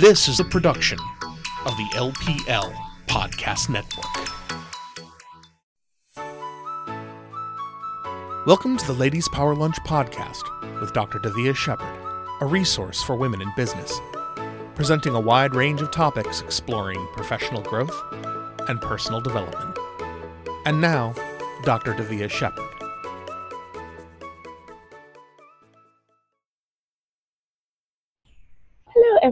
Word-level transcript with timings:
This 0.00 0.28
is 0.28 0.40
a 0.40 0.44
production 0.44 0.98
of 1.66 1.76
the 1.76 1.86
LPL 1.92 2.74
Podcast 3.06 3.68
Network. 3.68 4.06
Welcome 8.46 8.78
to 8.78 8.86
the 8.86 8.94
Ladies 8.94 9.28
Power 9.28 9.54
Lunch 9.54 9.76
Podcast 9.80 10.80
with 10.80 10.94
Dr. 10.94 11.18
Davia 11.18 11.52
Shepard, 11.52 11.98
a 12.40 12.46
resource 12.46 13.02
for 13.02 13.14
women 13.14 13.42
in 13.42 13.52
business, 13.58 14.00
presenting 14.74 15.14
a 15.14 15.20
wide 15.20 15.54
range 15.54 15.82
of 15.82 15.90
topics 15.90 16.40
exploring 16.40 17.06
professional 17.12 17.60
growth 17.60 18.00
and 18.70 18.80
personal 18.80 19.20
development. 19.20 19.76
And 20.64 20.80
now, 20.80 21.14
Dr. 21.64 21.92
Davia 21.92 22.30
Shepard. 22.30 22.69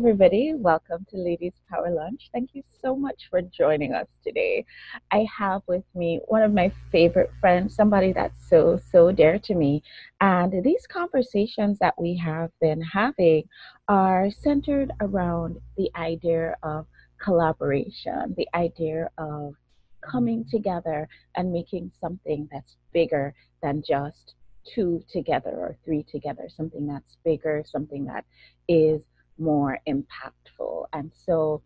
Everybody. 0.08 0.54
Welcome 0.54 1.04
to 1.10 1.18
Ladies 1.18 1.52
Power 1.68 1.90
Lunch. 1.90 2.30
Thank 2.32 2.54
you 2.54 2.62
so 2.80 2.96
much 2.96 3.28
for 3.28 3.42
joining 3.42 3.92
us 3.92 4.06
today. 4.24 4.64
I 5.12 5.26
have 5.36 5.60
with 5.66 5.84
me 5.94 6.20
one 6.28 6.42
of 6.42 6.50
my 6.50 6.72
favorite 6.90 7.30
friends, 7.42 7.74
somebody 7.74 8.14
that's 8.14 8.48
so, 8.48 8.80
so 8.90 9.12
dear 9.12 9.38
to 9.40 9.54
me. 9.54 9.82
And 10.22 10.64
these 10.64 10.86
conversations 10.86 11.78
that 11.80 11.92
we 12.00 12.16
have 12.16 12.50
been 12.58 12.80
having 12.80 13.42
are 13.88 14.30
centered 14.30 14.92
around 15.02 15.58
the 15.76 15.90
idea 15.94 16.56
of 16.62 16.86
collaboration, 17.22 18.34
the 18.34 18.48
idea 18.54 19.10
of 19.18 19.56
coming 20.00 20.46
together 20.50 21.06
and 21.36 21.52
making 21.52 21.92
something 22.00 22.48
that's 22.50 22.78
bigger 22.94 23.34
than 23.62 23.82
just 23.86 24.36
two 24.64 25.02
together 25.12 25.50
or 25.50 25.76
three 25.84 26.02
together, 26.02 26.48
something 26.48 26.86
that's 26.86 27.18
bigger, 27.26 27.62
something 27.66 28.06
that 28.06 28.24
is 28.68 29.02
more 29.38 29.78
impactful. 29.88 30.86
And 30.92 31.10
so 31.14 31.62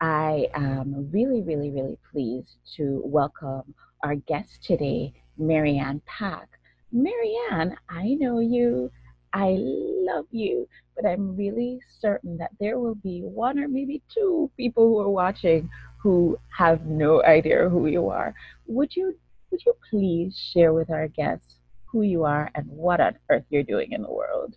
I 0.00 0.48
am 0.54 1.08
really, 1.10 1.42
really, 1.42 1.70
really 1.70 1.98
pleased 2.12 2.56
to 2.76 3.00
welcome 3.04 3.74
our 4.02 4.14
guest 4.14 4.62
today, 4.62 5.12
Marianne 5.38 6.02
Pack. 6.06 6.48
Marianne, 6.92 7.76
I 7.88 8.14
know 8.14 8.38
you, 8.40 8.90
I 9.32 9.56
love 9.58 10.26
you, 10.30 10.68
but 10.94 11.06
I'm 11.06 11.36
really 11.36 11.80
certain 12.00 12.38
that 12.38 12.52
there 12.60 12.78
will 12.78 12.94
be 12.94 13.20
one 13.22 13.58
or 13.58 13.68
maybe 13.68 14.02
two 14.12 14.50
people 14.56 14.86
who 14.86 14.98
are 15.00 15.10
watching 15.10 15.68
who 16.02 16.38
have 16.56 16.86
no 16.86 17.22
idea 17.24 17.68
who 17.68 17.86
you 17.86 18.08
are. 18.08 18.34
Would 18.66 18.94
you 18.94 19.18
would 19.50 19.64
you 19.64 19.74
please 19.90 20.36
share 20.52 20.72
with 20.72 20.90
our 20.90 21.08
guests 21.08 21.56
who 21.86 22.02
you 22.02 22.24
are 22.24 22.50
and 22.54 22.66
what 22.68 23.00
on 23.00 23.16
earth 23.30 23.44
you're 23.48 23.62
doing 23.62 23.92
in 23.92 24.02
the 24.02 24.10
world? 24.10 24.56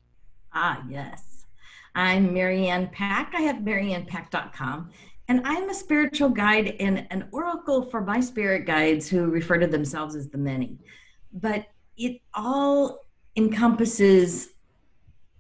Ah, 0.54 0.84
yes. 0.90 1.29
I'm 2.00 2.34
Marianne 2.34 2.88
Pack. 2.94 3.34
I 3.36 3.42
have 3.42 3.58
mariannepack.com. 3.58 4.90
And 5.28 5.42
I'm 5.44 5.70
a 5.70 5.74
spiritual 5.74 6.30
guide 6.30 6.78
and 6.80 7.06
an 7.12 7.28
oracle 7.34 7.90
for 7.90 8.00
my 8.00 8.22
spirit 8.22 8.66
guides 8.66 9.10
who 9.10 9.26
refer 9.26 9.58
to 9.58 9.68
themselves 9.68 10.16
as 10.16 10.30
the 10.30 10.38
many. 10.38 10.80
But 11.34 11.66
it 11.98 12.22
all 12.34 13.02
encompasses 13.36 14.52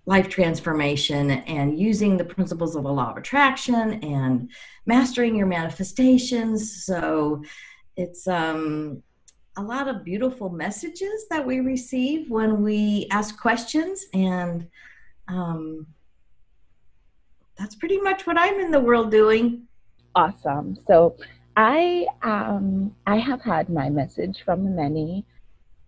life 0.05 0.27
transformation 0.27 1.31
and 1.31 1.79
using 1.79 2.17
the 2.17 2.25
principles 2.25 2.75
of 2.75 2.83
the 2.83 2.91
law 2.91 3.11
of 3.11 3.17
attraction 3.17 4.03
and 4.03 4.51
mastering 4.85 5.38
your 5.38 5.47
manifestations. 5.47 6.83
So 6.83 7.41
it's 7.95 8.27
um, 8.27 9.01
a 9.55 9.61
lot 9.61 9.88
of 9.88 10.03
beautiful 10.03 10.49
messages 10.49 11.25
that 11.29 11.45
we 11.45 11.61
receive 11.61 12.29
when 12.29 12.61
we 12.61 13.07
ask 13.11 13.39
questions 13.39 14.07
and 14.13 14.67
um, 15.29 15.88
that's 17.59 17.75
pretty 17.75 17.99
much 17.99 18.25
what 18.25 18.38
I'm 18.39 18.59
in 18.59 18.71
the 18.71 18.79
world 18.79 19.11
doing. 19.11 19.67
Awesome. 20.15 20.77
So 20.88 21.17
I 21.57 22.07
um 22.23 22.95
I 23.05 23.17
have 23.17 23.41
had 23.41 23.69
my 23.69 23.89
message 23.89 24.38
from 24.45 24.63
the 24.63 24.71
many 24.71 25.25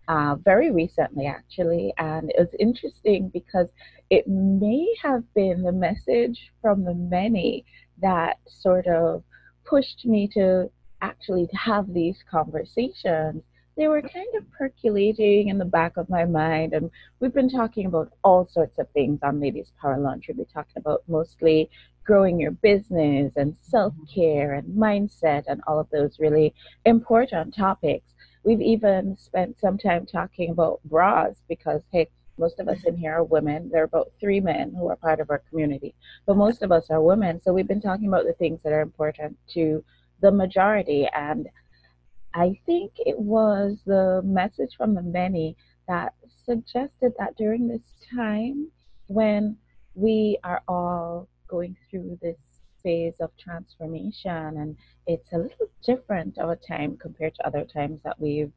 uh, 0.08 0.36
very 0.44 0.70
recently 0.70 1.26
actually 1.26 1.94
and 1.96 2.30
it 2.30 2.36
was 2.38 2.54
interesting 2.58 3.30
because 3.32 3.68
it 4.10 4.26
may 4.28 4.86
have 5.02 5.22
been 5.34 5.62
the 5.62 5.72
message 5.72 6.52
from 6.60 6.84
the 6.84 6.94
many 6.94 7.64
that 8.02 8.36
sort 8.46 8.86
of 8.86 9.22
pushed 9.64 10.04
me 10.04 10.28
to 10.34 10.70
actually 11.00 11.48
have 11.54 11.92
these 11.94 12.16
conversations 12.30 13.42
they 13.76 13.88
were 13.88 14.02
kind 14.02 14.34
of 14.36 14.50
percolating 14.50 15.48
in 15.48 15.58
the 15.58 15.64
back 15.64 15.96
of 15.96 16.10
my 16.10 16.24
mind. 16.24 16.74
And 16.74 16.90
we've 17.20 17.32
been 17.32 17.48
talking 17.48 17.86
about 17.86 18.12
all 18.22 18.46
sorts 18.46 18.78
of 18.78 18.88
things 18.90 19.20
on 19.22 19.40
Ladies 19.40 19.72
Power 19.80 19.98
Lunch. 19.98 20.26
We've 20.28 20.36
been 20.36 20.46
talking 20.46 20.76
about 20.76 21.02
mostly 21.08 21.70
growing 22.04 22.38
your 22.40 22.50
business 22.50 23.32
and 23.36 23.52
mm-hmm. 23.52 23.70
self 23.70 23.94
care 24.12 24.54
and 24.54 24.76
mindset 24.76 25.44
and 25.46 25.62
all 25.66 25.78
of 25.80 25.88
those 25.90 26.18
really 26.18 26.54
important 26.84 27.54
topics. 27.54 28.06
We've 28.44 28.60
even 28.60 29.16
spent 29.18 29.60
some 29.60 29.78
time 29.78 30.04
talking 30.06 30.50
about 30.50 30.80
bras 30.84 31.36
because, 31.48 31.80
hey, 31.92 32.08
most 32.38 32.58
of 32.58 32.68
us 32.68 32.82
in 32.84 32.96
here 32.96 33.14
are 33.14 33.24
women. 33.24 33.70
There 33.70 33.82
are 33.82 33.84
about 33.84 34.10
three 34.18 34.40
men 34.40 34.74
who 34.76 34.88
are 34.88 34.96
part 34.96 35.20
of 35.20 35.30
our 35.30 35.42
community, 35.48 35.94
but 36.26 36.36
most 36.36 36.62
of 36.62 36.72
us 36.72 36.90
are 36.90 37.00
women. 37.00 37.40
So 37.42 37.52
we've 37.52 37.68
been 37.68 37.80
talking 37.80 38.08
about 38.08 38.24
the 38.24 38.32
things 38.32 38.58
that 38.64 38.72
are 38.72 38.80
important 38.80 39.36
to 39.54 39.84
the 40.20 40.32
majority. 40.32 41.08
And 41.14 41.48
I 42.34 42.58
think 42.66 42.92
it 42.98 43.18
was 43.18 43.78
the 43.84 44.22
message 44.24 44.76
from 44.76 44.94
the 44.94 45.02
many 45.02 45.56
that 45.88 46.14
suggested 46.44 47.12
that 47.18 47.36
during 47.36 47.68
this 47.68 47.82
time 48.14 48.70
when 49.08 49.56
we 49.94 50.38
are 50.42 50.62
all 50.66 51.28
going 51.48 51.76
through 51.90 52.18
this 52.22 52.36
phase 52.82 53.14
of 53.20 53.30
transformation 53.38 54.56
and 54.56 54.76
it's 55.06 55.32
a 55.32 55.38
little 55.38 55.68
different 55.84 56.38
of 56.38 56.50
a 56.50 56.56
time 56.56 56.96
compared 56.96 57.34
to 57.34 57.46
other 57.46 57.64
times 57.64 58.00
that 58.04 58.18
we've 58.18 58.52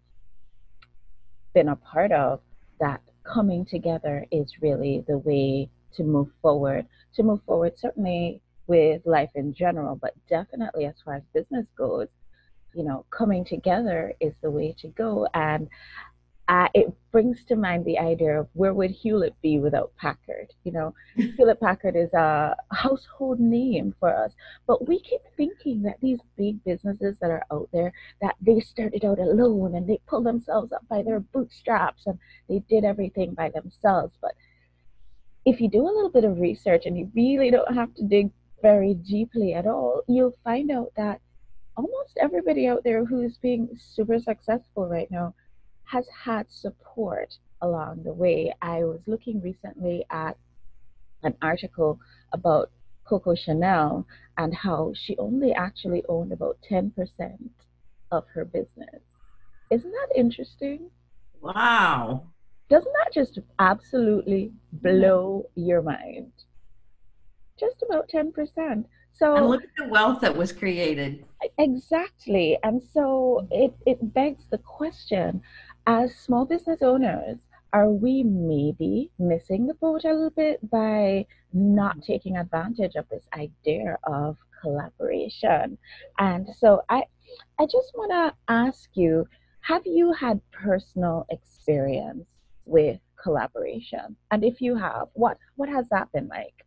been 1.54 1.70
a 1.70 1.76
part 1.76 2.12
of 2.12 2.40
that 2.80 3.02
coming 3.24 3.66
together 3.66 4.26
is 4.32 4.52
really 4.62 5.04
the 5.08 5.18
way 5.20 5.70
to 5.94 6.04
move 6.04 6.30
forward 6.42 6.86
to 7.14 7.24
move 7.24 7.40
forward 7.46 7.74
certainly 7.78 8.42
with 8.68 9.02
life 9.06 9.30
in 9.36 9.54
general 9.54 9.96
but 9.96 10.14
definitely 10.28 10.86
as 10.86 10.96
far 11.04 11.16
as 11.16 11.24
business 11.34 11.66
goes 11.78 12.08
you 12.76 12.84
know, 12.84 13.06
coming 13.10 13.46
together 13.46 14.14
is 14.20 14.34
the 14.42 14.52
way 14.52 14.76
to 14.80 14.88
go. 14.90 15.28
And 15.34 15.70
uh, 16.48 16.68
it 16.76 16.94
brings 17.12 17.44
to 17.46 17.56
mind 17.56 17.86
the 17.86 17.98
idea 17.98 18.40
of 18.40 18.48
where 18.54 18.74
would 18.74 18.92
Hewlett 18.92 19.34
be 19.42 19.58
without 19.58 19.92
Packard? 19.98 20.54
You 20.64 20.74
know, 20.74 20.94
Hewlett 21.16 21.60
Packard 21.60 21.96
is 21.96 22.14
a 22.14 22.56
household 22.72 23.40
name 23.40 23.96
for 24.00 24.16
us, 24.16 24.32
but 24.68 24.88
we 24.88 25.00
keep 25.00 25.22
thinking 25.38 25.82
that 25.84 25.96
these 26.02 26.20
big 26.38 26.64
businesses 26.64 27.18
that 27.20 27.32
are 27.32 27.44
out 27.52 27.70
there 27.74 27.92
that 28.22 28.36
they 28.42 28.60
started 28.60 29.04
out 29.04 29.18
alone 29.18 29.76
and 29.76 29.88
they 29.88 30.00
pulled 30.06 30.26
themselves 30.26 30.72
up 30.72 30.88
by 30.88 31.02
their 31.02 31.20
bootstraps 31.20 32.04
and 32.06 32.20
they 32.48 32.60
did 32.70 32.84
everything 32.84 33.34
by 33.34 33.50
themselves. 33.50 34.14
But 34.22 34.34
if 35.46 35.60
you 35.60 35.70
do 35.70 35.82
a 35.82 35.96
little 35.96 36.12
bit 36.12 36.26
of 36.26 36.40
research 36.40 36.84
and 36.86 36.98
you 36.98 37.10
really 37.16 37.50
don't 37.50 37.74
have 37.74 37.94
to 37.96 38.04
dig 38.04 38.30
very 38.62 38.94
deeply 38.94 39.54
at 39.54 39.66
all, 39.66 40.04
you'll 40.08 40.38
find 40.44 40.70
out 40.70 40.92
that 40.96 41.22
almost 41.76 42.18
everybody 42.20 42.68
out 42.68 42.84
there 42.84 43.06
who's 43.06 43.38
being 43.38 43.70
super 43.78 44.20
successful 44.20 44.88
right 44.88 45.10
now 45.12 45.34
has 45.84 46.06
had 46.08 46.48
support 46.50 47.38
along 47.62 48.04
the 48.04 48.14
way. 48.14 48.54
I 48.62 48.84
was 48.84 49.02
looking 49.08 49.42
recently 49.42 50.06
at 50.10 50.38
an 51.24 51.36
article 51.42 52.00
about 52.34 52.72
Coco 53.06 53.36
Chanel 53.36 54.06
and 54.38 54.54
how 54.54 54.94
she 54.96 55.18
only 55.18 55.54
actually 55.54 56.04
owned 56.10 56.32
about 56.32 56.58
10% 56.70 56.92
of 58.12 58.26
her 58.34 58.46
business. 58.46 59.02
Isn't 59.72 59.92
that 59.92 60.10
interesting? 60.16 60.90
Wow. 61.42 62.24
Doesn't 62.70 62.94
that 63.04 63.14
just 63.14 63.40
absolutely 63.60 64.52
mm-hmm. 64.76 64.78
blow 64.88 65.50
your 65.56 65.82
mind? 65.82 66.32
Just 67.60 67.84
about 67.88 68.10
10%. 68.10 68.86
So 69.18 69.36
and 69.36 69.48
look 69.48 69.64
at 69.64 69.70
the 69.78 69.88
wealth 69.88 70.22
that 70.22 70.36
was 70.36 70.52
created. 70.52 71.26
Exactly. 71.58 72.58
And 72.64 72.82
so 72.94 73.48
it, 73.50 73.74
it 73.86 74.14
begs 74.14 74.44
the 74.50 74.58
question 74.58 75.42
as 75.88 76.16
small 76.16 76.46
business 76.46 76.82
owners, 76.82 77.38
are 77.72 77.90
we 77.90 78.24
maybe 78.24 79.12
missing 79.20 79.68
the 79.68 79.74
boat 79.76 80.04
a 80.06 80.14
little 80.14 80.30
bit 80.30 80.70
by 80.70 81.26
not 81.54 82.02
taking 82.02 82.38
advantage 82.38 82.96
of 82.96 83.08
this 83.10 83.24
idea 83.34 83.98
of 84.04 84.38
collaboration? 84.62 85.78
And 86.18 86.48
so 86.58 86.82
I 86.90 87.04
I 87.60 87.66
just 87.66 87.92
want 87.96 88.12
to 88.12 88.54
ask 88.54 88.90
you, 88.94 89.28
have 89.62 89.84
you 89.86 90.14
had 90.14 90.40
personal 90.52 91.26
experience 91.30 92.26
with 92.66 93.00
collaboration? 93.22 94.16
And 94.32 94.44
if 94.44 94.62
you 94.62 94.76
have, 94.76 95.08
what 95.14 95.38
what 95.56 95.70
has 95.70 95.88
that 95.90 96.12
been 96.12 96.28
like? 96.28 96.66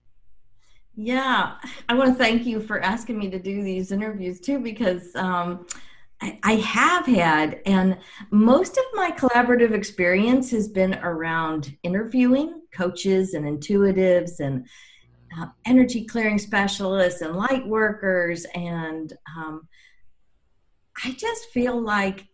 Yeah, 1.01 1.53
I 1.89 1.95
want 1.95 2.11
to 2.11 2.15
thank 2.17 2.45
you 2.45 2.61
for 2.61 2.81
asking 2.81 3.21
me 3.21 3.31
to 3.31 3.39
do 3.39 3.63
these 3.63 3.93
interviews 3.93 4.41
too, 4.41 4.59
because 4.59 5.15
um, 5.15 5.65
I, 6.21 6.41
I 6.43 6.55
have 6.55 7.07
had, 7.07 7.61
and 7.67 7.99
most 8.33 8.77
of 8.77 8.83
my 8.95 9.13
collaborative 9.13 9.73
experience 9.73 10.51
has 10.51 10.67
been 10.67 10.97
around 10.97 11.73
interviewing 11.85 12.63
coaches 12.75 13.35
and 13.35 13.45
intuitives 13.45 14.41
and 14.41 14.67
uh, 15.39 15.47
energy 15.67 16.05
clearing 16.05 16.37
specialists 16.37 17.21
and 17.21 17.37
light 17.37 17.65
workers. 17.65 18.45
And 18.57 19.13
um, 19.37 19.69
I 21.05 21.13
just 21.13 21.51
feel 21.51 21.81
like 21.81 22.27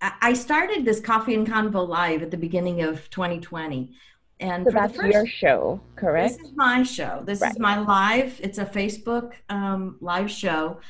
I 0.00 0.32
started 0.32 0.84
this 0.84 0.98
Coffee 0.98 1.34
and 1.34 1.46
Convo 1.46 1.86
Live 1.86 2.24
at 2.24 2.32
the 2.32 2.36
beginning 2.36 2.82
of 2.82 3.08
2020. 3.10 3.92
And 4.40 4.64
so 4.64 4.72
that's 4.72 4.96
first, 4.96 5.12
your 5.12 5.26
show, 5.26 5.80
correct? 5.96 6.38
This 6.38 6.48
is 6.48 6.56
my 6.56 6.82
show. 6.82 7.22
This 7.24 7.40
right. 7.40 7.52
is 7.52 7.58
my 7.58 7.78
live. 7.78 8.40
It's 8.42 8.58
a 8.58 8.64
Facebook 8.64 9.32
um, 9.50 9.98
live 10.00 10.30
show. 10.30 10.80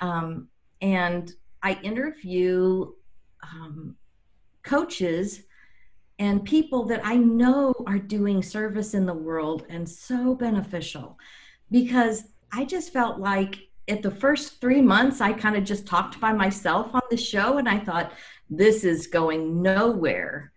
Um, 0.00 0.48
and 0.82 1.32
I 1.62 1.78
interview 1.82 2.92
um, 3.42 3.96
coaches 4.64 5.44
and 6.18 6.44
people 6.44 6.84
that 6.86 7.00
I 7.04 7.16
know 7.16 7.74
are 7.86 7.98
doing 7.98 8.42
service 8.42 8.94
in 8.94 9.06
the 9.06 9.14
world 9.14 9.66
and 9.68 9.88
so 9.88 10.34
beneficial 10.34 11.18
because 11.70 12.24
I 12.52 12.64
just 12.64 12.92
felt 12.92 13.18
like 13.18 13.58
at 13.88 14.02
the 14.02 14.10
first 14.10 14.60
three 14.60 14.82
months, 14.82 15.20
I 15.20 15.32
kind 15.32 15.56
of 15.56 15.64
just 15.64 15.86
talked 15.86 16.18
by 16.20 16.32
myself 16.32 16.94
on 16.94 17.02
the 17.10 17.16
show 17.16 17.58
and 17.58 17.68
I 17.68 17.78
thought, 17.78 18.12
this 18.50 18.84
is 18.84 19.06
going 19.06 19.62
nowhere. 19.62 20.52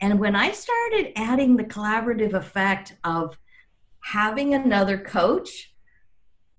And 0.00 0.18
when 0.18 0.34
I 0.34 0.52
started 0.52 1.12
adding 1.16 1.56
the 1.56 1.64
collaborative 1.64 2.32
effect 2.32 2.96
of 3.04 3.36
having 4.00 4.54
another 4.54 4.98
coach 4.98 5.74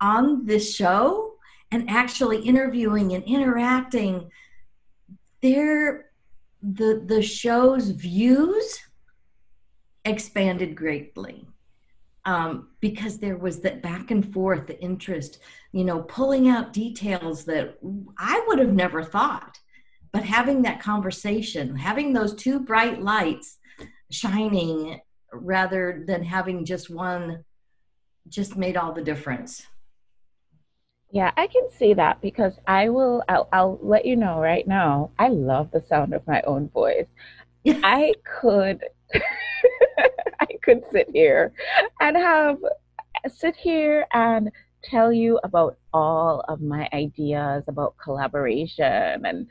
on 0.00 0.46
this 0.46 0.74
show 0.74 1.34
and 1.70 1.90
actually 1.90 2.40
interviewing 2.42 3.14
and 3.14 3.24
interacting, 3.24 4.30
there 5.40 6.06
the 6.62 7.02
the 7.06 7.20
show's 7.20 7.90
views 7.90 8.78
expanded 10.04 10.76
greatly 10.76 11.46
um, 12.24 12.68
because 12.80 13.18
there 13.18 13.36
was 13.36 13.60
that 13.60 13.82
back 13.82 14.10
and 14.10 14.32
forth, 14.32 14.66
the 14.66 14.80
interest, 14.80 15.40
you 15.72 15.84
know, 15.84 16.02
pulling 16.02 16.48
out 16.48 16.72
details 16.72 17.44
that 17.44 17.78
I 18.16 18.44
would 18.46 18.58
have 18.58 18.72
never 18.72 19.02
thought. 19.02 19.58
But 20.12 20.24
having 20.24 20.62
that 20.62 20.80
conversation, 20.80 21.74
having 21.76 22.12
those 22.12 22.34
two 22.34 22.60
bright 22.60 23.02
lights 23.02 23.58
shining 24.10 25.00
rather 25.32 26.04
than 26.06 26.22
having 26.22 26.64
just 26.64 26.90
one, 26.90 27.44
just 28.28 28.56
made 28.56 28.76
all 28.76 28.92
the 28.92 29.02
difference. 29.02 29.66
Yeah, 31.10 31.30
I 31.36 31.46
can 31.46 31.68
see 31.70 31.94
that 31.94 32.20
because 32.20 32.58
I 32.66 32.88
will, 32.88 33.22
I'll, 33.28 33.48
I'll 33.52 33.78
let 33.82 34.06
you 34.06 34.16
know 34.16 34.38
right 34.38 34.66
now, 34.66 35.10
I 35.18 35.28
love 35.28 35.70
the 35.70 35.84
sound 35.88 36.14
of 36.14 36.26
my 36.26 36.42
own 36.42 36.68
voice. 36.68 37.06
I 37.66 38.14
could. 38.40 38.84
I 40.40 40.46
could 40.62 40.82
sit 40.90 41.08
here 41.12 41.52
and 42.00 42.16
have 42.16 42.58
sit 43.28 43.54
here 43.56 44.06
and 44.12 44.50
tell 44.82 45.12
you 45.12 45.38
about 45.44 45.78
all 45.92 46.44
of 46.48 46.60
my 46.60 46.88
ideas 46.92 47.64
about 47.68 47.94
collaboration 48.02 49.24
and 49.24 49.46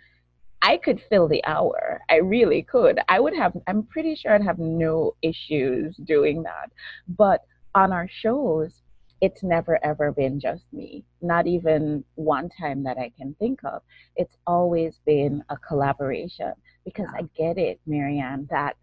I 0.61 0.77
could 0.77 1.01
fill 1.09 1.27
the 1.27 1.43
hour. 1.45 2.01
I 2.09 2.17
really 2.17 2.61
could. 2.63 2.99
I 3.09 3.19
would 3.19 3.35
have 3.35 3.53
I'm 3.67 3.83
pretty 3.83 4.15
sure 4.15 4.33
I'd 4.33 4.43
have 4.43 4.59
no 4.59 5.15
issues 5.21 5.95
doing 5.97 6.43
that. 6.43 6.71
But 7.07 7.41
on 7.73 7.91
our 7.91 8.07
shows, 8.09 8.81
it's 9.21 9.43
never 9.43 9.83
ever 9.83 10.11
been 10.11 10.39
just 10.39 10.63
me. 10.71 11.03
Not 11.21 11.47
even 11.47 12.03
one 12.15 12.49
time 12.59 12.83
that 12.83 12.97
I 12.97 13.11
can 13.17 13.35
think 13.39 13.59
of. 13.63 13.81
It's 14.15 14.37
always 14.47 14.99
been 15.05 15.43
a 15.49 15.57
collaboration 15.57 16.53
because 16.85 17.07
I 17.13 17.23
get 17.37 17.57
it, 17.57 17.79
Marianne, 17.85 18.47
that 18.49 18.75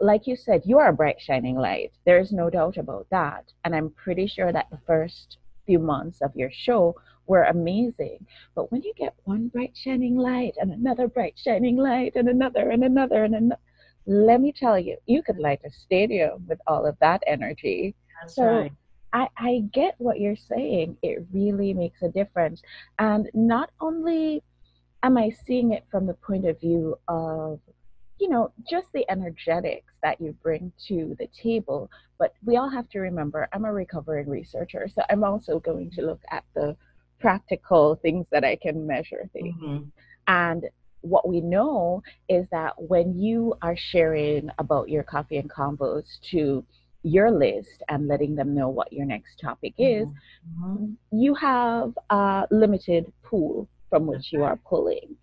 like 0.00 0.26
you 0.26 0.36
said, 0.36 0.62
you 0.64 0.78
are 0.78 0.90
a 0.90 0.92
bright 0.92 1.20
shining 1.20 1.56
light. 1.56 1.92
There 2.06 2.20
is 2.20 2.32
no 2.32 2.50
doubt 2.50 2.76
about 2.76 3.06
that. 3.10 3.52
And 3.64 3.74
I'm 3.74 3.90
pretty 3.90 4.28
sure 4.28 4.52
that 4.52 4.70
the 4.70 4.78
first 4.86 5.38
few 5.66 5.80
months 5.80 6.22
of 6.22 6.34
your 6.36 6.50
show 6.52 6.94
were 7.28 7.44
amazing. 7.44 8.26
But 8.54 8.72
when 8.72 8.82
you 8.82 8.92
get 8.96 9.14
one 9.24 9.48
bright 9.48 9.76
shining 9.76 10.16
light 10.16 10.54
and 10.60 10.72
another 10.72 11.06
bright 11.06 11.38
shining 11.38 11.76
light 11.76 12.12
and 12.16 12.28
another 12.28 12.70
and 12.70 12.82
another 12.82 13.24
and 13.24 13.34
another, 13.34 13.60
let 14.06 14.40
me 14.40 14.52
tell 14.52 14.78
you, 14.78 14.96
you 15.06 15.22
could 15.22 15.38
light 15.38 15.60
a 15.64 15.70
stadium 15.70 16.44
with 16.48 16.58
all 16.66 16.86
of 16.86 16.96
that 17.00 17.22
energy. 17.26 17.94
That's 18.20 18.34
so 18.34 18.44
right. 18.44 18.72
I, 19.12 19.28
I 19.38 19.64
get 19.72 19.94
what 19.98 20.20
you're 20.20 20.36
saying. 20.36 20.96
It 21.02 21.24
really 21.32 21.72
makes 21.72 22.02
a 22.02 22.08
difference. 22.08 22.62
And 22.98 23.30
not 23.34 23.70
only 23.80 24.42
am 25.02 25.16
I 25.16 25.30
seeing 25.46 25.72
it 25.72 25.84
from 25.90 26.06
the 26.06 26.14
point 26.14 26.46
of 26.46 26.58
view 26.60 26.98
of 27.06 27.60
you 28.18 28.28
know, 28.28 28.52
just 28.68 28.88
the 28.92 29.08
energetics 29.10 29.92
that 30.02 30.20
you 30.20 30.34
bring 30.42 30.72
to 30.88 31.16
the 31.18 31.28
table. 31.28 31.90
But 32.18 32.34
we 32.44 32.56
all 32.56 32.68
have 32.68 32.88
to 32.90 33.00
remember 33.00 33.48
I'm 33.52 33.64
a 33.64 33.72
recovering 33.72 34.28
researcher, 34.28 34.88
so 34.92 35.02
I'm 35.08 35.24
also 35.24 35.60
going 35.60 35.90
to 35.92 36.02
look 36.02 36.20
at 36.30 36.44
the 36.54 36.76
practical 37.18 37.98
things 38.02 38.26
that 38.30 38.44
I 38.44 38.56
can 38.56 38.86
measure 38.86 39.28
things. 39.32 39.54
Mm-hmm. 39.62 39.84
And 40.26 40.64
what 41.00 41.28
we 41.28 41.40
know 41.40 42.02
is 42.28 42.46
that 42.50 42.74
when 42.76 43.18
you 43.18 43.54
are 43.62 43.76
sharing 43.76 44.50
about 44.58 44.88
your 44.88 45.02
coffee 45.02 45.36
and 45.38 45.50
convos 45.50 46.04
to 46.30 46.64
your 47.02 47.30
list 47.30 47.82
and 47.88 48.08
letting 48.08 48.34
them 48.34 48.54
know 48.54 48.68
what 48.68 48.92
your 48.92 49.06
next 49.06 49.40
topic 49.40 49.74
is, 49.78 50.06
mm-hmm. 50.06 50.92
you 51.12 51.34
have 51.34 51.92
a 52.10 52.46
limited 52.50 53.12
pool 53.22 53.68
from 53.88 54.06
which 54.06 54.32
you 54.32 54.42
are 54.42 54.58
pulling. 54.68 55.16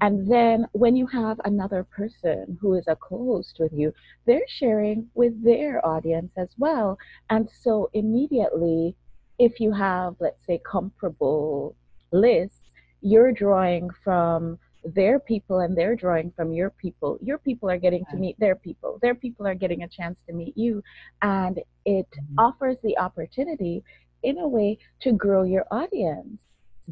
And 0.00 0.30
then 0.30 0.66
when 0.72 0.94
you 0.94 1.06
have 1.06 1.40
another 1.44 1.82
person 1.84 2.58
who 2.60 2.74
is 2.74 2.84
a 2.86 2.96
co 2.96 3.16
host 3.16 3.56
with 3.58 3.72
you, 3.72 3.94
they're 4.26 4.46
sharing 4.46 5.08
with 5.14 5.42
their 5.42 5.84
audience 5.84 6.32
as 6.36 6.48
well. 6.58 6.98
And 7.30 7.48
so 7.62 7.90
immediately, 7.94 8.94
if 9.38 9.60
you 9.60 9.72
have, 9.72 10.16
let's 10.20 10.44
say, 10.46 10.60
comparable 10.64 11.76
lists, 12.12 12.60
you're 13.00 13.32
drawing 13.32 13.90
from 14.02 14.58
their 14.94 15.18
people 15.18 15.60
and 15.60 15.76
they're 15.76 15.96
drawing 15.96 16.32
from 16.36 16.52
your 16.52 16.70
people. 16.70 17.18
Your 17.20 17.38
people 17.38 17.68
are 17.68 17.78
getting 17.78 18.04
to 18.10 18.16
meet 18.16 18.38
their 18.38 18.54
people. 18.54 18.98
Their 19.02 19.14
people 19.14 19.46
are 19.46 19.54
getting 19.54 19.82
a 19.82 19.88
chance 19.88 20.18
to 20.26 20.32
meet 20.32 20.56
you. 20.56 20.82
And 21.22 21.58
it 21.84 22.06
mm-hmm. 22.10 22.38
offers 22.38 22.76
the 22.82 22.96
opportunity, 22.98 23.82
in 24.22 24.38
a 24.38 24.48
way, 24.48 24.78
to 25.02 25.12
grow 25.12 25.42
your 25.42 25.64
audience 25.70 26.38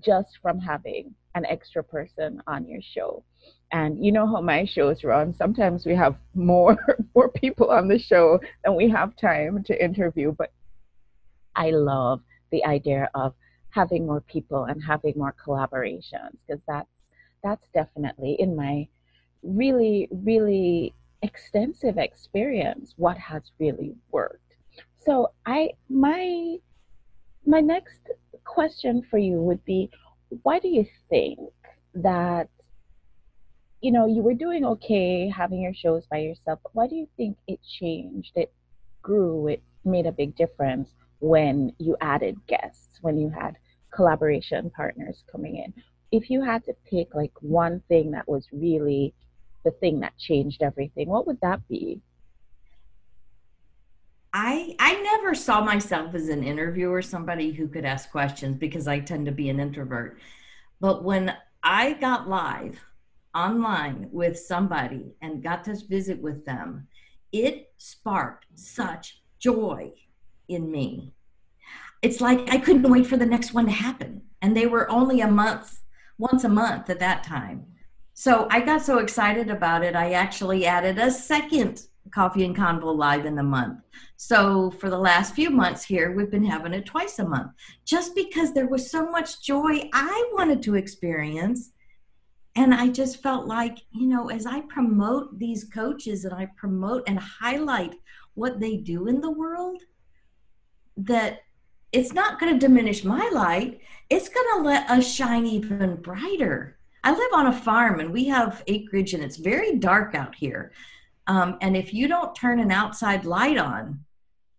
just 0.00 0.38
from 0.43 0.58
having 0.58 1.14
an 1.35 1.46
extra 1.46 1.82
person 1.82 2.43
on 2.46 2.67
your 2.67 2.81
show. 2.82 3.23
And 3.73 4.05
you 4.05 4.12
know 4.12 4.26
how 4.26 4.41
my 4.41 4.64
shows 4.64 5.05
run. 5.05 5.35
Sometimes 5.35 5.87
we 5.87 5.94
have 5.94 6.17
more 6.35 6.76
more 7.14 7.29
people 7.29 7.70
on 7.70 7.88
the 7.88 7.99
show 7.99 8.41
than 8.64 8.75
we 8.75 8.88
have 8.88 9.17
time 9.17 9.62
to 9.64 9.85
interview. 9.85 10.32
But 10.32 10.52
I 11.56 11.70
love 11.70 12.20
the 12.55 12.65
idea 12.65 13.11
of 13.15 13.35
having 13.71 14.06
more 14.06 14.20
people 14.20 14.65
and 14.65 14.81
having 14.82 15.15
more 15.17 15.34
collaborations 15.44 16.34
because 16.46 16.63
that's 16.69 16.89
that's 17.43 17.67
definitely 17.75 18.37
in 18.39 18.55
my 18.55 18.87
really 19.43 20.08
really 20.11 20.94
extensive 21.23 21.99
experience 21.99 22.94
what 22.96 23.19
has 23.19 23.43
really 23.58 23.94
worked. 24.13 24.53
So 25.05 25.32
I 25.44 25.70
my 25.89 26.56
my 27.44 27.61
next 27.61 28.03
question 28.44 29.03
for 29.11 29.19
you 29.19 29.37
would 29.49 29.65
be 29.65 29.91
why 30.43 30.58
do 30.58 30.69
you 30.69 30.87
think 31.11 31.39
that 31.94 32.49
you 33.81 33.91
know 33.91 34.06
you 34.06 34.23
were 34.23 34.34
doing 34.46 34.65
okay 34.65 35.29
having 35.29 35.61
your 35.61 35.75
shows 35.75 36.05
by 36.11 36.19
yourself 36.19 36.58
but 36.63 36.75
why 36.75 36.87
do 36.87 36.94
you 36.94 37.08
think 37.17 37.37
it 37.46 37.58
changed 37.79 38.32
it 38.34 38.53
grew 39.03 39.46
it 39.49 39.63
made 39.84 40.06
a 40.06 40.13
big 40.13 40.34
difference 40.37 40.91
when 41.24 41.72
you 41.78 41.96
added 42.00 42.36
guests 42.46 42.98
when 43.00 43.16
you 43.19 43.31
had 43.31 43.56
collaboration 43.90 44.70
partners 44.76 45.24
coming 45.31 45.56
in 45.56 45.72
if 46.12 46.28
you 46.28 46.43
had 46.43 46.62
to 46.64 46.74
pick 46.88 47.14
like 47.14 47.32
one 47.40 47.82
thing 47.88 48.10
that 48.10 48.28
was 48.28 48.46
really 48.52 49.14
the 49.64 49.70
thing 49.72 50.00
that 50.00 50.16
changed 50.19 50.62
everything 50.62 51.08
what 51.08 51.26
would 51.26 51.40
that 51.40 51.66
be 51.69 52.00
I 54.36 54.74
I 54.81 55.00
never 55.00 55.32
saw 55.32 55.60
myself 55.60 56.12
as 56.16 56.28
an 56.28 56.43
interviewer, 56.43 57.02
somebody 57.02 57.52
who 57.52 57.69
could 57.69 57.84
ask 57.84 58.10
questions 58.10 58.56
because 58.56 58.88
I 58.88 58.98
tend 58.98 59.26
to 59.26 59.32
be 59.32 59.48
an 59.48 59.60
introvert. 59.60 60.19
But 60.81 61.04
when 61.04 61.36
I 61.62 61.93
got 61.93 62.28
live 62.28 62.84
online 63.32 64.08
with 64.10 64.36
somebody 64.36 65.14
and 65.22 65.40
got 65.40 65.62
to 65.64 65.76
visit 65.88 66.20
with 66.20 66.44
them, 66.44 66.88
it 67.31 67.72
sparked 67.78 68.46
such 68.56 69.22
joy 69.38 69.93
in 70.48 70.69
me. 70.69 71.14
It's 72.05 72.20
like 72.20 72.53
I 72.53 72.58
couldn't 72.58 72.91
wait 72.91 73.06
for 73.06 73.17
the 73.17 73.25
next 73.25 73.55
one 73.55 73.65
to 73.65 73.73
happen. 73.73 74.20
And 74.43 74.55
they 74.55 74.67
were 74.67 74.91
only 74.91 75.23
a 75.23 75.31
month, 75.31 75.81
once 76.19 76.44
a 76.44 76.49
month 76.51 76.91
at 76.91 76.99
that 76.99 77.25
time. 77.25 77.65
So 78.13 78.46
I 78.51 78.61
got 78.61 78.82
so 78.82 78.99
excited 78.99 79.49
about 79.51 79.82
it, 79.82 79.96
I 79.96 80.13
actually 80.13 80.67
added 80.67 80.99
a 80.99 81.11
second 81.11 81.87
Coffee 82.11 82.44
and 82.44 82.55
Convo 82.55 82.94
live 82.94 83.25
in 83.25 83.34
the 83.34 83.43
month. 83.43 83.81
So 84.17 84.70
for 84.73 84.91
the 84.91 84.99
last 84.99 85.34
few 85.34 85.49
months 85.49 85.82
here, 85.82 86.13
we've 86.13 86.31
been 86.31 86.44
having 86.44 86.75
it 86.75 86.84
twice 86.84 87.19
a 87.19 87.27
month 87.27 87.53
just 87.87 88.15
because 88.15 88.53
there 88.53 88.69
was 88.69 88.91
so 88.91 89.11
much 89.11 89.43
joy 89.43 89.89
I 89.94 90.31
wanted 90.34 90.63
to 90.65 90.75
experience. 90.75 91.73
And 92.55 92.75
I 92.75 92.89
just 92.89 93.23
felt 93.23 93.46
like, 93.46 93.79
you 93.93 94.06
know, 94.06 94.29
as 94.29 94.44
I 94.44 94.61
promote 94.61 95.39
these 95.39 95.65
coaches 95.65 96.27
and 96.27 96.34
I 96.34 96.49
promote 96.56 97.03
and 97.06 97.19
highlight 97.19 97.94
what 98.34 98.61
they 98.61 98.77
do 98.77 99.08
in 99.08 99.23
the 99.23 99.31
world, 99.31 99.82
that 100.99 101.41
it's 101.94 102.13
not 102.13 102.41
going 102.41 102.53
to 102.53 102.58
diminish 102.58 103.05
my 103.05 103.31
light. 103.32 103.81
It's 104.10 104.29
going 104.29 104.46
to 104.56 104.63
let 104.63 104.91
us 104.91 105.10
shine 105.10 105.46
even 105.46 105.96
brighter. 105.96 106.77
I 107.05 107.13
live 107.13 107.31
on 107.32 107.46
a 107.46 107.53
farm 107.53 108.01
and 108.01 108.13
we 108.13 108.24
have 108.27 108.65
acreage 108.67 109.15
and 109.15 109.22
it's 109.22 109.36
very 109.36 109.77
dark 109.77 110.15
out 110.17 110.34
here. 110.34 110.72
Um, 111.29 111.56
and 111.60 111.77
if 111.77 111.94
you 111.94 112.08
don't 112.08 112.34
turn 112.34 112.58
an 112.58 112.72
outside 112.72 113.24
light 113.24 113.58
on, 113.58 114.05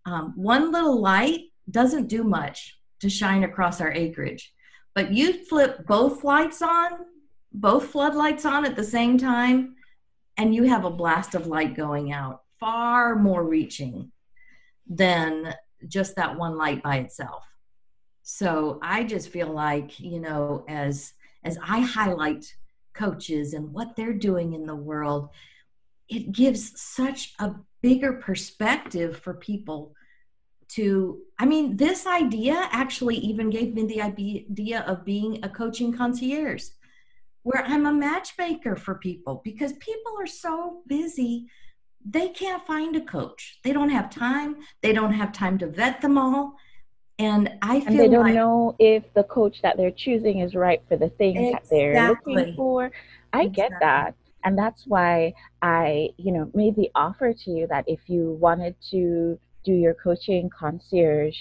um, 0.05 0.33
one 0.35 0.71
little 0.71 1.01
light 1.01 1.41
doesn't 1.69 2.07
do 2.07 2.23
much 2.23 2.79
to 3.01 3.09
shine 3.09 3.43
across 3.43 3.81
our 3.81 3.91
acreage. 3.91 4.53
But 4.93 5.11
you 5.11 5.45
flip 5.45 5.85
both 5.85 6.23
lights 6.23 6.61
on, 6.61 6.91
both 7.51 7.87
floodlights 7.87 8.45
on 8.45 8.65
at 8.65 8.77
the 8.77 8.83
same 8.83 9.17
time, 9.17 9.75
and 10.37 10.55
you 10.55 10.63
have 10.63 10.85
a 10.85 10.89
blast 10.89 11.35
of 11.35 11.47
light 11.47 11.75
going 11.75 12.13
out, 12.13 12.43
far 12.59 13.15
more 13.15 13.43
reaching 13.43 14.11
than 14.87 15.53
just 15.87 16.15
that 16.15 16.37
one 16.37 16.57
light 16.57 16.83
by 16.83 16.97
itself. 16.97 17.43
So 18.23 18.79
I 18.81 19.03
just 19.03 19.29
feel 19.29 19.51
like, 19.51 19.99
you 19.99 20.19
know, 20.19 20.65
as 20.67 21.13
as 21.43 21.57
I 21.63 21.79
highlight 21.79 22.45
coaches 22.93 23.53
and 23.53 23.71
what 23.71 23.95
they're 23.95 24.13
doing 24.13 24.53
in 24.53 24.65
the 24.65 24.75
world, 24.75 25.29
it 26.09 26.31
gives 26.31 26.79
such 26.81 27.33
a 27.39 27.53
bigger 27.81 28.13
perspective 28.13 29.17
for 29.19 29.35
people 29.35 29.93
to 30.67 31.21
i 31.37 31.45
mean 31.45 31.77
this 31.77 32.07
idea 32.07 32.67
actually 32.71 33.17
even 33.17 33.51
gave 33.51 33.75
me 33.75 33.85
the 33.85 34.01
idea 34.01 34.81
of 34.87 35.05
being 35.05 35.43
a 35.43 35.49
coaching 35.49 35.93
concierge 35.95 36.63
where 37.43 37.63
i'm 37.65 37.85
a 37.85 37.93
matchmaker 37.93 38.75
for 38.75 38.95
people 38.95 39.41
because 39.43 39.73
people 39.73 40.13
are 40.19 40.25
so 40.25 40.81
busy 40.87 41.47
they 42.05 42.29
can't 42.29 42.65
find 42.65 42.95
a 42.95 43.01
coach 43.01 43.59
they 43.63 43.73
don't 43.73 43.89
have 43.89 44.09
time 44.09 44.55
they 44.81 44.93
don't 44.93 45.13
have 45.13 45.31
time 45.31 45.57
to 45.57 45.67
vet 45.67 45.99
them 46.01 46.17
all 46.17 46.55
and 47.17 47.49
i 47.61 47.79
feel 47.79 47.87
and 47.89 47.99
they 47.99 48.07
don't 48.07 48.25
like, 48.25 48.35
know 48.35 48.75
if 48.79 49.03
the 49.15 49.23
coach 49.23 49.61
that 49.61 49.75
they're 49.75 49.91
choosing 49.91 50.39
is 50.39 50.53
right 50.53 50.81
for 50.87 50.95
the 50.97 51.09
things 51.09 51.37
exactly. 51.39 51.77
that 51.77 51.93
they're 51.93 52.09
looking 52.09 52.55
for 52.55 52.91
i 53.33 53.41
exactly. 53.41 53.49
get 53.55 53.71
that 53.79 54.15
and 54.43 54.57
that's 54.57 54.83
why 54.85 55.33
i 55.61 56.09
you 56.17 56.31
know 56.31 56.49
made 56.53 56.75
the 56.75 56.89
offer 56.93 57.33
to 57.33 57.51
you 57.51 57.65
that 57.67 57.83
if 57.87 57.99
you 58.07 58.37
wanted 58.39 58.75
to 58.91 59.39
do 59.63 59.73
your 59.73 59.95
coaching 59.95 60.49
concierge 60.49 61.35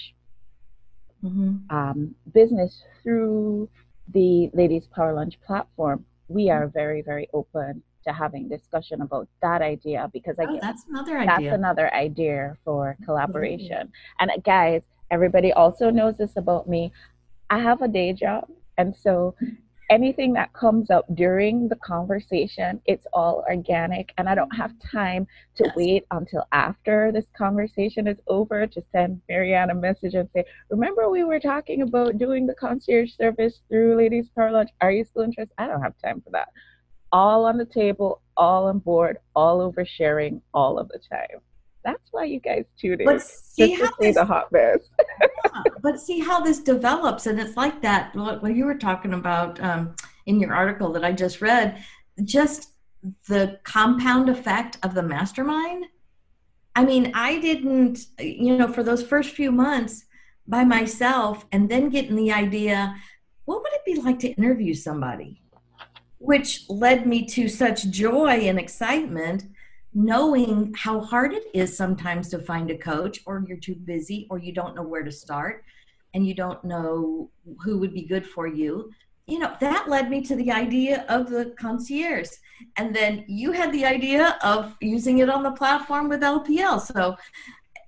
mm-hmm. 1.23 1.57
um, 1.75 2.15
business 2.33 2.81
through 3.03 3.69
the 4.13 4.49
ladies 4.53 4.87
power 4.95 5.13
lunch 5.13 5.39
platform 5.45 6.03
we 6.27 6.49
are 6.49 6.67
very 6.67 7.01
very 7.01 7.27
open 7.33 7.83
to 8.07 8.13
having 8.13 8.47
discussion 8.47 9.01
about 9.01 9.27
that 9.41 9.61
idea 9.61 10.09
because 10.13 10.35
oh, 10.39 10.59
that's 10.61 10.85
another 10.89 11.19
idea 11.19 11.27
that's 11.27 11.57
another 11.57 11.93
idea 11.93 12.55
for 12.63 12.97
collaboration 13.05 13.87
mm-hmm. 13.87 14.19
and 14.19 14.31
uh, 14.31 14.37
guys 14.45 14.81
everybody 15.11 15.51
also 15.53 15.89
knows 15.89 16.15
this 16.17 16.37
about 16.37 16.67
me 16.67 16.91
i 17.49 17.59
have 17.59 17.81
a 17.81 17.87
day 17.87 18.13
job 18.13 18.47
and 18.77 18.95
so 18.95 19.35
anything 19.89 20.33
that 20.33 20.51
comes 20.53 20.89
up 20.89 21.05
during 21.13 21.67
the 21.67 21.75
conversation, 21.77 22.81
it's 22.85 23.05
all 23.13 23.43
organic. 23.47 24.13
And 24.17 24.27
I 24.27 24.35
don't 24.35 24.55
have 24.55 24.73
time 24.79 25.27
to 25.55 25.63
yes. 25.65 25.75
wait 25.75 26.05
until 26.11 26.45
after 26.51 27.11
this 27.11 27.25
conversation 27.37 28.07
is 28.07 28.17
over 28.27 28.67
to 28.67 28.83
send 28.91 29.21
Marianne 29.29 29.69
a 29.69 29.75
message 29.75 30.15
and 30.15 30.29
say, 30.33 30.45
Remember, 30.69 31.09
we 31.09 31.23
were 31.23 31.39
talking 31.39 31.81
about 31.81 32.17
doing 32.17 32.47
the 32.47 32.55
concierge 32.55 33.11
service 33.15 33.61
through 33.69 33.97
Ladies 33.97 34.29
Power 34.35 34.51
Lunch. 34.51 34.69
Are 34.81 34.91
you 34.91 35.03
still 35.03 35.23
interested? 35.23 35.53
I 35.57 35.67
don't 35.67 35.81
have 35.81 35.97
time 36.03 36.21
for 36.21 36.31
that. 36.31 36.49
All 37.15 37.45
on 37.45 37.55
the 37.55 37.65
table, 37.65 38.21
all 38.35 38.67
on 38.67 38.79
board, 38.79 39.19
all 39.37 39.61
over 39.61 39.85
sharing 39.85 40.41
all 40.53 40.77
of 40.77 40.89
the 40.89 40.99
time. 40.99 41.39
That's 41.85 42.11
why 42.11 42.25
you 42.25 42.41
guys 42.41 42.65
tune 42.77 42.99
in. 42.99 43.05
But 43.05 43.21
see 43.21 43.71
how 43.73 43.89
this, 44.01 44.15
the 44.15 44.25
hot 44.25 44.51
mess. 44.51 44.79
yeah, 45.21 45.63
but 45.81 45.97
see 45.97 46.19
how 46.19 46.41
this 46.41 46.59
develops, 46.59 47.25
and 47.25 47.39
it's 47.39 47.55
like 47.55 47.81
that. 47.83 48.13
What 48.15 48.53
you 48.53 48.65
were 48.65 48.77
talking 48.77 49.13
about 49.13 49.63
um, 49.63 49.95
in 50.25 50.41
your 50.41 50.53
article 50.53 50.91
that 50.91 51.05
I 51.05 51.13
just 51.13 51.39
read, 51.39 51.81
just 52.25 52.71
the 53.29 53.59
compound 53.63 54.27
effect 54.27 54.77
of 54.83 54.93
the 54.93 55.03
mastermind. 55.03 55.85
I 56.75 56.83
mean, 56.83 57.13
I 57.15 57.39
didn't, 57.39 58.07
you 58.19 58.57
know, 58.57 58.67
for 58.67 58.83
those 58.83 59.01
first 59.01 59.29
few 59.29 59.53
months 59.53 60.03
by 60.47 60.65
myself, 60.65 61.45
and 61.53 61.69
then 61.69 61.87
getting 61.87 62.17
the 62.17 62.33
idea, 62.33 62.93
what 63.45 63.61
would 63.61 63.71
it 63.71 63.85
be 63.85 64.01
like 64.01 64.19
to 64.19 64.33
interview 64.33 64.73
somebody? 64.73 65.41
Which 66.25 66.65
led 66.69 67.05
me 67.05 67.25
to 67.27 67.47
such 67.47 67.89
joy 67.89 68.47
and 68.49 68.59
excitement 68.59 69.45
knowing 69.93 70.73
how 70.77 70.99
hard 70.99 71.33
it 71.33 71.45
is 71.53 71.75
sometimes 71.75 72.29
to 72.29 72.37
find 72.37 72.69
a 72.69 72.77
coach 72.77 73.21
or 73.25 73.43
you're 73.47 73.57
too 73.57 73.75
busy 73.75 74.27
or 74.29 74.37
you 74.37 74.51
don't 74.51 74.75
know 74.75 74.83
where 74.83 75.03
to 75.03 75.11
start 75.11 75.63
and 76.13 76.27
you 76.27 76.33
don't 76.33 76.63
know 76.65 77.29
who 77.63 77.77
would 77.77 77.93
be 77.93 78.03
good 78.03 78.27
for 78.27 78.45
you. 78.45 78.91
You 79.27 79.39
know 79.39 79.55
that 79.59 79.89
led 79.89 80.09
me 80.09 80.21
to 80.23 80.35
the 80.35 80.51
idea 80.51 81.05
of 81.07 81.29
the 81.29 81.55
concierge. 81.57 82.29
And 82.77 82.95
then 82.95 83.23
you 83.27 83.51
had 83.53 83.71
the 83.71 83.85
idea 83.85 84.37
of 84.43 84.75
using 84.81 85.19
it 85.19 85.29
on 85.29 85.43
the 85.43 85.51
platform 85.51 86.09
with 86.09 86.21
lpl 86.21 86.79
so 86.81 87.15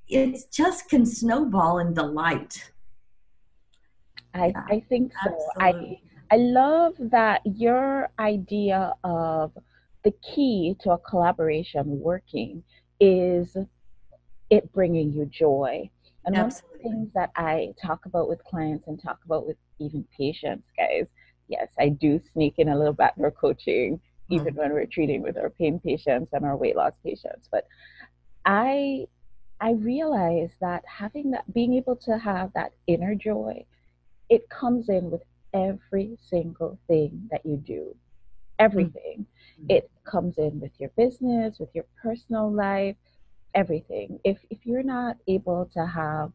it 0.08 0.40
just 0.52 0.90
can 0.90 1.06
snowball 1.06 1.80
in 1.80 1.94
delight. 1.94 2.72
I, 4.34 4.54
I 4.70 4.80
think 4.88 5.12
so. 5.24 5.36
Absolutely. 5.60 6.02
I 6.32 6.38
love 6.38 6.94
that 7.00 7.42
your 7.46 8.10
idea 8.20 8.94
of 9.04 9.52
the 10.04 10.14
key 10.22 10.76
to 10.80 10.92
a 10.92 10.98
collaboration 10.98 12.00
working 12.00 12.64
is 13.00 13.58
it 14.50 14.72
bringing 14.74 15.12
you 15.12 15.26
joy. 15.26 15.90
And 16.26 16.36
Absolutely. 16.36 16.46
one 16.46 16.76
of 16.76 16.84
the 16.84 16.90
things 16.90 17.14
that 17.14 17.32
I 17.36 17.74
talk 17.82 18.06
about 18.06 18.28
with 18.28 18.44
clients 18.44 18.88
and 18.88 19.02
talk 19.02 19.20
about 19.26 19.48
with 19.48 19.58
even 19.80 20.06
patients, 20.16 20.68
guys, 20.78 21.08
yes, 21.48 21.68
I 21.80 21.90
do 21.90 22.20
sneak 22.34 22.56
in 22.58 22.70
a 22.70 22.78
little 22.78 22.94
backdoor 22.94 23.32
coaching, 23.32 23.98
mm-hmm. 23.98 24.34
even 24.34 24.56
when 24.56 24.74
we're 24.74 24.86
treating 24.86 25.22
with 25.22 25.38
our 25.38 25.50
pain 25.50 25.80
patients 25.80 26.30
and 26.34 26.46
our 26.46 26.58
weight 26.58 26.76
loss 26.76 26.94
patients. 27.04 27.48
But 27.52 27.68
I 28.46 29.08
I 29.60 29.72
realize 29.72 30.52
that 30.62 30.84
having 30.86 31.32
that 31.32 31.52
being 31.54 31.74
able 31.74 31.96
to 31.98 32.18
have 32.18 32.54
that 32.54 32.74
inner 32.86 33.16
joy, 33.16 33.66
it 34.30 34.48
comes 34.50 34.88
in 34.90 35.10
with 35.10 35.22
every 35.54 36.18
single 36.30 36.80
thing 36.88 37.28
that 37.32 37.46
you 37.46 37.58
do. 37.58 37.96
Everything. 38.60 39.26
Mm-hmm. 39.60 39.66
It 39.70 39.92
comes 40.04 40.38
in 40.38 40.60
with 40.60 40.72
your 40.80 40.90
business, 40.98 41.60
with 41.60 41.70
your 41.74 41.86
personal 42.02 42.52
life, 42.52 42.96
everything. 43.54 44.20
If 44.24 44.40
if 44.50 44.66
you're 44.66 44.84
not 44.84 45.18
able 45.28 45.70
to 45.74 45.86
have 45.86 46.32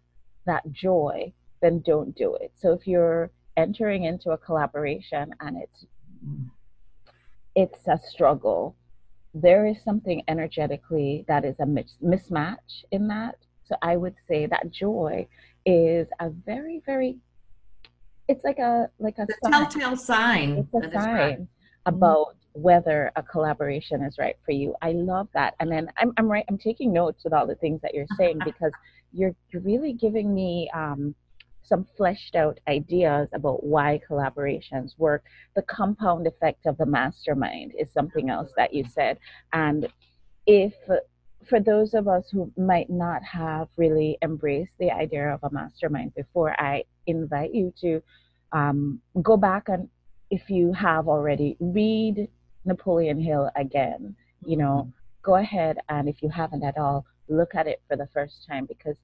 that 0.46 0.70
joy, 0.72 1.32
then 1.60 1.80
don't 1.80 2.14
do 2.16 2.34
it. 2.36 2.52
So 2.56 2.72
if 2.72 2.86
you're 2.86 3.30
entering 3.56 4.04
into 4.04 4.30
a 4.30 4.38
collaboration 4.38 5.34
and 5.40 5.56
it's 5.56 5.86
it's 7.54 7.86
a 7.86 7.98
struggle, 7.98 8.76
there 9.34 9.66
is 9.66 9.82
something 9.82 10.22
energetically 10.28 11.24
that 11.28 11.44
is 11.44 11.56
a 11.60 11.66
mis- 11.66 11.98
mismatch 12.02 12.84
in 12.90 13.08
that. 13.08 13.36
So 13.64 13.76
I 13.82 13.96
would 13.96 14.16
say 14.28 14.46
that 14.46 14.70
joy 14.70 15.26
is 15.64 16.08
a 16.20 16.30
very 16.30 16.82
very 16.84 17.18
it's 18.32 18.44
like 18.44 18.58
a 18.58 18.88
like 18.98 19.18
a 19.18 19.26
sign. 19.42 19.52
telltale 19.52 19.96
sign. 19.96 20.68
It's 20.72 20.86
a 20.86 20.92
sign 20.92 21.14
right. 21.14 21.38
about 21.86 22.36
whether 22.54 23.12
a 23.16 23.22
collaboration 23.22 24.02
is 24.02 24.16
right 24.18 24.36
for 24.44 24.52
you. 24.52 24.74
I 24.82 24.92
love 24.92 25.28
that. 25.34 25.54
And 25.60 25.70
then 25.70 25.88
I'm, 25.96 26.12
I'm 26.16 26.30
right, 26.30 26.44
I'm 26.48 26.58
taking 26.58 26.92
notes 26.92 27.24
with 27.24 27.32
all 27.32 27.46
the 27.46 27.54
things 27.56 27.80
that 27.82 27.94
you're 27.94 28.06
saying 28.18 28.40
because 28.44 28.72
you're, 29.12 29.34
you're 29.50 29.62
really 29.62 29.94
giving 29.94 30.34
me 30.34 30.70
um, 30.74 31.14
some 31.62 31.86
fleshed 31.96 32.34
out 32.34 32.58
ideas 32.68 33.28
about 33.32 33.64
why 33.64 34.00
collaborations 34.08 34.98
work. 34.98 35.24
The 35.56 35.62
compound 35.62 36.26
effect 36.26 36.66
of 36.66 36.76
the 36.76 36.86
mastermind 36.86 37.72
is 37.78 37.90
something 37.92 38.28
else 38.28 38.50
that 38.56 38.74
you 38.74 38.84
said. 38.84 39.18
And 39.54 39.88
if 40.46 40.74
for 41.48 41.58
those 41.58 41.94
of 41.94 42.06
us 42.06 42.28
who 42.30 42.52
might 42.56 42.90
not 42.90 43.22
have 43.22 43.68
really 43.76 44.18
embraced 44.22 44.72
the 44.78 44.90
idea 44.90 45.28
of 45.28 45.40
a 45.42 45.50
mastermind 45.50 46.14
before, 46.14 46.54
I 46.60 46.84
invite 47.06 47.54
you 47.54 47.72
to 47.80 48.02
um, 48.52 49.00
go 49.22 49.36
back 49.36 49.68
and 49.68 49.88
if 50.30 50.48
you 50.48 50.72
have 50.72 51.08
already, 51.08 51.56
read 51.60 52.28
Napoleon 52.64 53.20
Hill 53.20 53.50
again. 53.56 54.16
You 54.44 54.56
know, 54.56 54.86
mm-hmm. 54.86 54.90
go 55.22 55.36
ahead 55.36 55.76
and 55.88 56.08
if 56.08 56.22
you 56.22 56.28
haven't 56.30 56.64
at 56.64 56.78
all, 56.78 57.04
look 57.28 57.54
at 57.54 57.66
it 57.66 57.82
for 57.88 57.96
the 57.96 58.08
first 58.12 58.46
time 58.48 58.66
because 58.66 58.96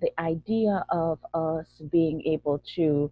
the 0.00 0.10
idea 0.18 0.84
of 0.90 1.18
us 1.34 1.66
being 1.90 2.22
able 2.26 2.62
to 2.74 3.10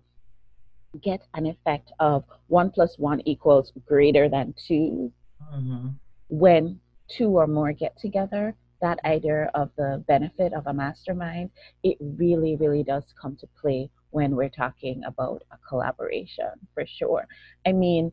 get 1.03 1.21
an 1.35 1.47
effect 1.47 1.93
of 2.01 2.25
one 2.49 2.71
plus 2.71 2.99
one 2.99 3.21
equals 3.27 3.73
greater 3.87 4.29
than 4.29 4.53
2 4.67 5.13
mm-hmm. 5.55 5.89
when 6.29 6.81
two 7.09 7.29
or 7.29 7.47
more 7.47 7.73
get 7.73 7.97
together 7.97 8.57
that 8.83 8.99
idea 9.05 9.49
of 9.55 9.71
the 9.77 10.03
benefit 10.09 10.53
of 10.53 10.67
a 10.67 10.73
mastermind 10.73 11.49
it 11.85 11.97
really 12.01 12.57
really 12.57 12.83
does 12.83 13.05
come 13.23 13.37
to 13.37 13.47
play 13.61 13.89
when 14.11 14.37
we're 14.37 14.49
talking 14.49 15.03
about 15.07 15.43
a 15.53 15.57
collaboration 15.69 16.51
for 16.75 16.85
sure 16.87 17.27
i 17.67 17.73
mean 17.73 18.13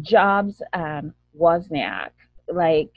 Jobs 0.00 0.62
um, 0.72 0.82
and 0.82 1.12
Wozniak, 1.38 2.10
like 2.48 2.90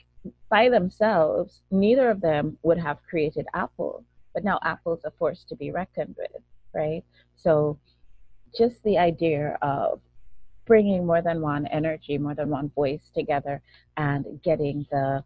by 0.48 0.68
themselves, 0.68 1.62
neither 1.70 2.10
of 2.10 2.20
them 2.20 2.56
would 2.62 2.78
have 2.78 2.98
created 3.08 3.46
Apple. 3.54 4.04
But 4.32 4.44
now 4.44 4.58
Apple's 4.62 5.04
a 5.04 5.10
force 5.12 5.44
to 5.48 5.56
be 5.56 5.70
reckoned 5.70 6.16
with. 6.18 6.42
right? 6.74 7.04
So 7.36 7.78
just 8.56 8.82
the 8.84 8.98
idea 8.98 9.58
of 9.62 10.00
bringing 10.66 11.04
more 11.06 11.20
than 11.22 11.40
one 11.40 11.66
energy, 11.66 12.18
more 12.18 12.34
than 12.34 12.48
one 12.48 12.70
voice 12.70 13.10
together 13.14 13.62
and 13.96 14.40
getting 14.42 14.86
the 14.90 15.22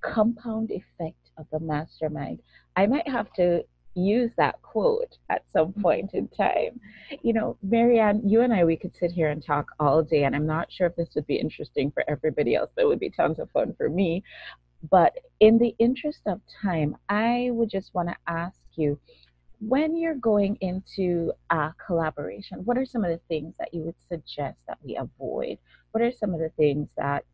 compound 0.00 0.70
effect 0.70 1.30
of 1.38 1.46
the 1.52 1.60
mastermind. 1.60 2.40
I 2.76 2.86
might 2.86 3.08
have 3.08 3.32
to 3.34 3.64
use 3.94 4.30
that 4.36 4.60
quote 4.62 5.18
at 5.28 5.44
some 5.52 5.68
mm-hmm. 5.68 5.82
point 5.82 6.10
in 6.14 6.28
time. 6.28 6.80
You 7.22 7.32
know, 7.32 7.56
Marianne, 7.62 8.28
you 8.28 8.40
and 8.40 8.52
I, 8.52 8.64
we 8.64 8.76
could 8.76 8.96
sit 8.96 9.12
here 9.12 9.28
and 9.28 9.44
talk 9.44 9.70
all 9.78 10.02
day, 10.02 10.24
and 10.24 10.34
I'm 10.34 10.46
not 10.46 10.72
sure 10.72 10.86
if 10.86 10.96
this 10.96 11.10
would 11.14 11.26
be 11.26 11.36
interesting 11.36 11.90
for 11.90 12.04
everybody 12.08 12.54
else, 12.54 12.70
but 12.74 12.82
it 12.82 12.88
would 12.88 13.00
be 13.00 13.10
tons 13.10 13.38
of 13.38 13.50
fun 13.50 13.74
for 13.76 13.88
me. 13.88 14.22
But 14.90 15.12
in 15.40 15.58
the 15.58 15.74
interest 15.78 16.22
of 16.26 16.40
time, 16.62 16.96
I 17.08 17.50
would 17.52 17.70
just 17.70 17.94
want 17.94 18.08
to 18.08 18.16
ask 18.26 18.58
you 18.74 18.98
when 19.60 19.96
you're 19.96 20.16
going 20.16 20.56
into 20.60 21.32
a 21.50 21.72
collaboration, 21.86 22.64
what 22.64 22.76
are 22.76 22.84
some 22.84 23.04
of 23.04 23.10
the 23.10 23.20
things 23.28 23.54
that 23.60 23.72
you 23.72 23.82
would 23.82 23.94
suggest 24.08 24.58
that 24.66 24.78
we 24.82 24.96
avoid? 24.96 25.58
What 25.92 26.02
are 26.02 26.10
some 26.10 26.34
of 26.34 26.40
the 26.40 26.50
things 26.56 26.88
that, 26.96 27.24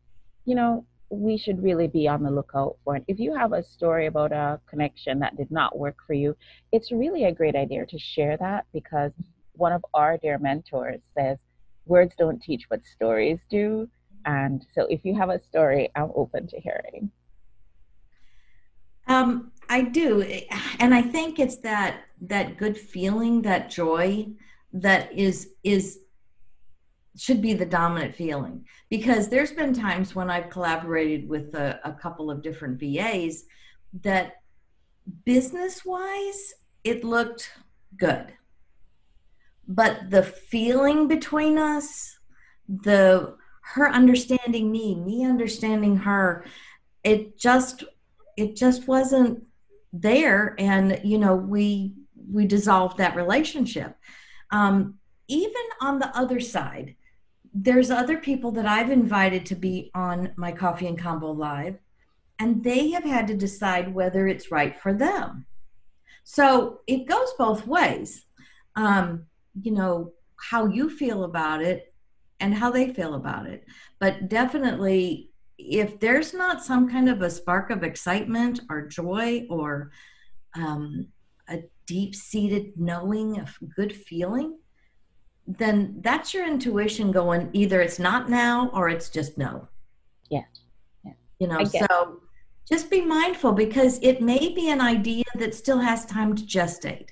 you 0.45 0.53
know, 0.53 0.85
we 1.09 1.37
should 1.37 1.61
really 1.63 1.87
be 1.87 2.07
on 2.07 2.23
the 2.23 2.29
lookout 2.29 2.77
for. 2.83 2.95
it. 2.95 3.03
if 3.07 3.19
you 3.19 3.35
have 3.35 3.53
a 3.53 3.63
story 3.63 4.05
about 4.05 4.31
a 4.31 4.59
connection 4.69 5.19
that 5.19 5.35
did 5.37 5.49
not 5.49 5.77
work 5.77 5.97
for 6.05 6.13
you, 6.13 6.35
it's 6.71 6.91
really 6.91 7.25
a 7.25 7.31
great 7.31 7.55
idea 7.55 7.85
to 7.85 7.97
share 7.97 8.37
that 8.37 8.65
because 8.73 9.11
one 9.53 9.73
of 9.73 9.83
our 9.93 10.17
dear 10.17 10.37
mentors 10.37 11.01
says, 11.17 11.37
words 11.85 12.13
don't 12.17 12.41
teach 12.41 12.65
what 12.69 12.85
stories 12.85 13.39
do. 13.49 13.89
And 14.25 14.65
so 14.75 14.85
if 14.89 15.03
you 15.03 15.15
have 15.15 15.29
a 15.29 15.43
story, 15.43 15.89
I'm 15.95 16.11
open 16.15 16.47
to 16.47 16.59
hearing. 16.59 17.11
Um, 19.07 19.51
I 19.69 19.81
do. 19.81 20.21
And 20.79 20.93
I 20.93 21.01
think 21.01 21.39
it's 21.39 21.57
that 21.57 22.01
that 22.21 22.57
good 22.57 22.77
feeling, 22.77 23.41
that 23.43 23.69
joy 23.69 24.27
that 24.73 25.11
is 25.11 25.49
is 25.63 25.99
should 27.19 27.41
be 27.41 27.53
the 27.53 27.65
dominant 27.65 28.15
feeling. 28.15 28.65
Because 28.89 29.27
there's 29.27 29.51
been 29.51 29.73
times 29.73 30.15
when 30.15 30.29
I've 30.29 30.49
collaborated 30.49 31.27
with 31.27 31.53
a, 31.55 31.79
a 31.83 31.93
couple 31.93 32.31
of 32.31 32.41
different 32.41 32.79
VAs 32.79 33.43
that 34.01 34.33
business 35.25 35.83
wise 35.85 36.53
it 36.83 37.03
looked 37.03 37.51
good. 37.97 38.33
But 39.67 40.09
the 40.09 40.23
feeling 40.23 41.07
between 41.07 41.57
us 41.57 42.17
the 42.67 43.35
her 43.61 43.89
understanding 43.89 44.71
me 44.71 44.95
me 44.95 45.25
understanding 45.25 45.97
her 45.97 46.45
it 47.03 47.37
just 47.37 47.83
it 48.37 48.55
just 48.55 48.87
wasn't 48.87 49.43
there. 49.91 50.55
And 50.59 50.99
you 51.03 51.17
know 51.17 51.35
we 51.35 51.93
we 52.31 52.45
dissolved 52.45 52.97
that 52.97 53.15
relationship. 53.15 53.95
Um, 54.51 54.95
even 55.27 55.61
on 55.81 55.99
the 55.99 56.15
other 56.17 56.39
side 56.39 56.95
there's 57.53 57.91
other 57.91 58.17
people 58.17 58.51
that 58.51 58.65
I've 58.65 58.91
invited 58.91 59.45
to 59.47 59.55
be 59.55 59.91
on 59.95 60.31
my 60.35 60.51
Coffee 60.51 60.87
and 60.87 60.99
Convo 60.99 61.35
Live, 61.35 61.77
and 62.39 62.63
they 62.63 62.91
have 62.91 63.03
had 63.03 63.27
to 63.27 63.35
decide 63.35 63.93
whether 63.93 64.27
it's 64.27 64.51
right 64.51 64.79
for 64.79 64.93
them. 64.93 65.45
So 66.23 66.81
it 66.87 67.07
goes 67.07 67.33
both 67.37 67.65
ways. 67.67 68.25
Um, 68.75 69.25
you 69.61 69.71
know, 69.71 70.13
how 70.39 70.67
you 70.67 70.89
feel 70.89 71.23
about 71.23 71.61
it 71.61 71.93
and 72.39 72.53
how 72.53 72.71
they 72.71 72.93
feel 72.93 73.15
about 73.15 73.45
it. 73.45 73.65
But 73.99 74.29
definitely, 74.29 75.31
if 75.57 75.99
there's 75.99 76.33
not 76.33 76.63
some 76.63 76.89
kind 76.89 77.09
of 77.09 77.21
a 77.21 77.29
spark 77.29 77.69
of 77.69 77.83
excitement 77.83 78.61
or 78.69 78.87
joy 78.87 79.45
or 79.49 79.91
um, 80.55 81.07
a 81.49 81.63
deep 81.85 82.15
seated 82.15 82.71
knowing, 82.77 83.39
of 83.39 83.57
good 83.75 83.93
feeling, 83.93 84.57
then 85.57 85.95
that's 86.01 86.31
your 86.33 86.47
intuition 86.47 87.11
going 87.11 87.49
either 87.53 87.81
it's 87.81 87.97
not 87.97 88.29
now 88.29 88.69
or 88.71 88.87
it's 88.87 89.09
just 89.09 89.37
no. 89.37 89.67
Yeah. 90.29 90.43
yeah. 91.03 91.13
You 91.39 91.47
know, 91.47 91.63
so 91.63 92.21
just 92.67 92.91
be 92.91 93.01
mindful 93.01 93.53
because 93.53 93.99
it 94.03 94.21
may 94.21 94.53
be 94.53 94.69
an 94.69 94.79
idea 94.79 95.23
that 95.35 95.55
still 95.55 95.79
has 95.79 96.05
time 96.05 96.35
to 96.35 96.43
gestate 96.43 97.09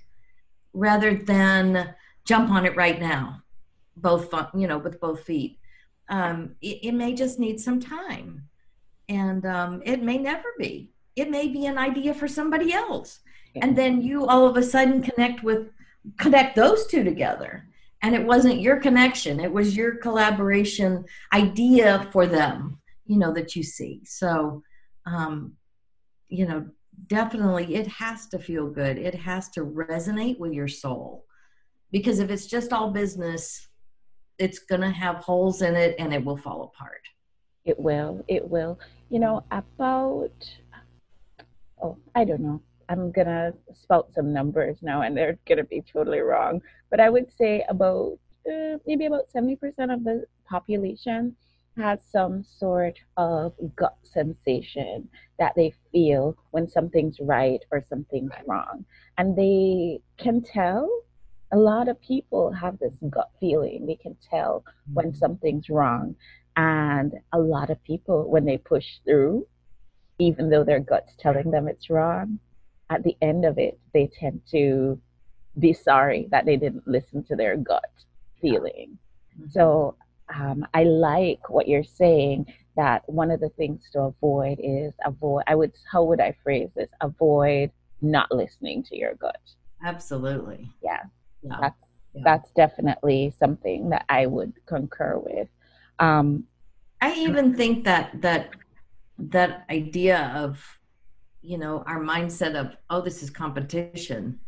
rather 0.73 1.15
than 1.15 1.95
jump 2.25 2.51
on 2.51 2.65
it 2.65 2.75
right 2.75 2.99
now, 2.99 3.41
both, 3.95 4.31
you 4.53 4.67
know, 4.67 4.77
with 4.77 4.99
both 4.99 5.23
feet. 5.23 5.57
Um, 6.09 6.55
it, 6.61 6.79
it, 6.83 6.91
may 6.93 7.13
just 7.13 7.39
need 7.39 7.59
some 7.59 7.79
time 7.79 8.43
and 9.09 9.45
um, 9.47 9.81
it 9.83 10.03
may 10.03 10.19
never 10.19 10.53
be. 10.59 10.91
It 11.15 11.31
may 11.31 11.47
be 11.47 11.65
an 11.65 11.79
idea 11.79 12.13
for 12.13 12.27
somebody 12.27 12.71
else. 12.71 13.19
Yeah. 13.55 13.65
And 13.65 13.75
then 13.75 14.03
you 14.03 14.27
all 14.27 14.45
of 14.45 14.57
a 14.57 14.63
sudden 14.63 15.01
connect 15.01 15.43
with, 15.43 15.71
connect 16.17 16.55
those 16.55 16.85
two 16.85 17.03
together 17.03 17.67
and 18.03 18.13
it 18.15 18.23
wasn't 18.23 18.61
your 18.61 18.77
connection 18.77 19.39
it 19.39 19.51
was 19.51 19.75
your 19.75 19.95
collaboration 19.95 21.03
idea 21.33 22.07
for 22.11 22.25
them 22.27 22.79
you 23.07 23.17
know 23.17 23.33
that 23.33 23.55
you 23.55 23.63
see. 23.63 24.01
So 24.05 24.63
um 25.05 25.53
you 26.27 26.45
know 26.45 26.67
definitely 27.07 27.75
it 27.75 27.87
has 27.87 28.27
to 28.27 28.39
feel 28.39 28.69
good 28.69 28.97
it 28.97 29.15
has 29.15 29.49
to 29.49 29.61
resonate 29.61 30.39
with 30.39 30.53
your 30.53 30.67
soul. 30.67 31.25
Because 31.91 32.19
if 32.19 32.29
it's 32.29 32.45
just 32.45 32.73
all 32.73 32.91
business 32.91 33.67
it's 34.37 34.59
going 34.59 34.81
to 34.81 34.91
have 34.91 35.15
holes 35.15 35.63
in 35.63 35.75
it 35.75 35.95
and 35.97 36.13
it 36.13 36.23
will 36.23 36.37
fall 36.37 36.71
apart. 36.71 37.01
It 37.65 37.79
will 37.79 38.23
it 38.27 38.47
will. 38.47 38.79
You 39.09 39.19
know 39.19 39.43
about 39.51 40.31
oh 41.81 41.97
i 42.15 42.23
don't 42.25 42.41
know 42.41 42.59
I'm 42.89 43.11
gonna 43.11 43.53
spout 43.73 44.13
some 44.13 44.33
numbers 44.33 44.77
now, 44.81 45.01
and 45.01 45.15
they're 45.15 45.37
gonna 45.47 45.63
be 45.63 45.81
totally 45.81 46.19
wrong. 46.19 46.61
But 46.89 46.99
I 46.99 47.09
would 47.09 47.31
say 47.37 47.65
about 47.69 48.17
uh, 48.47 48.77
maybe 48.85 49.05
about 49.05 49.29
70% 49.33 49.57
of 49.93 50.03
the 50.03 50.25
population 50.49 51.35
has 51.75 51.99
some 52.11 52.43
sort 52.43 52.97
of 53.17 53.53
gut 53.75 53.97
sensation 54.03 55.07
that 55.37 55.53
they 55.55 55.73
feel 55.91 56.35
when 56.51 56.67
something's 56.67 57.19
right 57.19 57.59
or 57.71 57.83
something's 57.89 58.31
wrong, 58.45 58.85
and 59.17 59.35
they 59.35 59.99
can 60.17 60.41
tell. 60.41 60.89
A 61.53 61.57
lot 61.57 61.87
of 61.87 62.01
people 62.01 62.51
have 62.51 62.77
this 62.77 62.91
gut 63.09 63.29
feeling. 63.39 63.85
They 63.85 63.95
can 63.95 64.17
tell 64.29 64.65
when 64.93 65.07
mm-hmm. 65.07 65.17
something's 65.17 65.69
wrong, 65.69 66.15
and 66.57 67.13
a 67.31 67.39
lot 67.39 67.69
of 67.69 67.81
people, 67.83 68.29
when 68.29 68.43
they 68.43 68.57
push 68.57 68.85
through, 69.05 69.47
even 70.19 70.49
though 70.49 70.63
their 70.63 70.79
gut's 70.79 71.13
telling 71.17 71.51
them 71.51 71.67
it's 71.67 71.89
wrong, 71.89 72.39
at 72.89 73.03
the 73.03 73.15
end 73.21 73.45
of 73.45 73.57
it, 73.57 73.79
they 73.93 74.07
tend 74.07 74.41
to 74.51 74.99
be 75.59 75.73
sorry 75.73 76.27
that 76.31 76.45
they 76.45 76.55
didn't 76.55 76.87
listen 76.87 77.23
to 77.25 77.35
their 77.35 77.57
gut 77.57 77.89
feeling. 78.41 78.97
Mm-hmm. 79.39 79.49
So 79.49 79.95
um, 80.33 80.65
I 80.73 80.83
like 80.83 81.49
what 81.49 81.67
you're 81.67 81.83
saying 81.83 82.53
that 82.75 83.01
one 83.09 83.31
of 83.31 83.39
the 83.39 83.49
things 83.49 83.81
to 83.93 84.01
avoid 84.01 84.59
is 84.61 84.93
avoid, 85.05 85.43
I 85.47 85.55
would, 85.55 85.73
how 85.91 86.03
would 86.03 86.19
I 86.19 86.35
phrase 86.43 86.69
this? 86.75 86.89
Avoid 87.01 87.71
not 88.01 88.31
listening 88.31 88.83
to 88.83 88.97
your 88.97 89.15
gut. 89.15 89.41
Absolutely. 89.83 90.69
Yeah. 90.83 91.01
yeah. 91.41 91.57
That's, 91.59 91.81
yeah. 92.13 92.21
that's 92.23 92.51
definitely 92.51 93.33
something 93.39 93.89
that 93.89 94.05
I 94.09 94.27
would 94.27 94.53
concur 94.67 95.17
with. 95.17 95.47
Um, 95.99 96.45
I 97.01 97.13
even 97.15 97.55
think 97.55 97.85
that, 97.85 98.21
that, 98.21 98.51
that 99.17 99.65
idea 99.71 100.31
of 100.35 100.76
you 101.41 101.57
know 101.57 101.83
our 101.85 101.99
mindset 101.99 102.55
of 102.55 102.75
oh 102.89 103.01
this 103.01 103.23
is 103.23 103.29
competition 103.29 104.39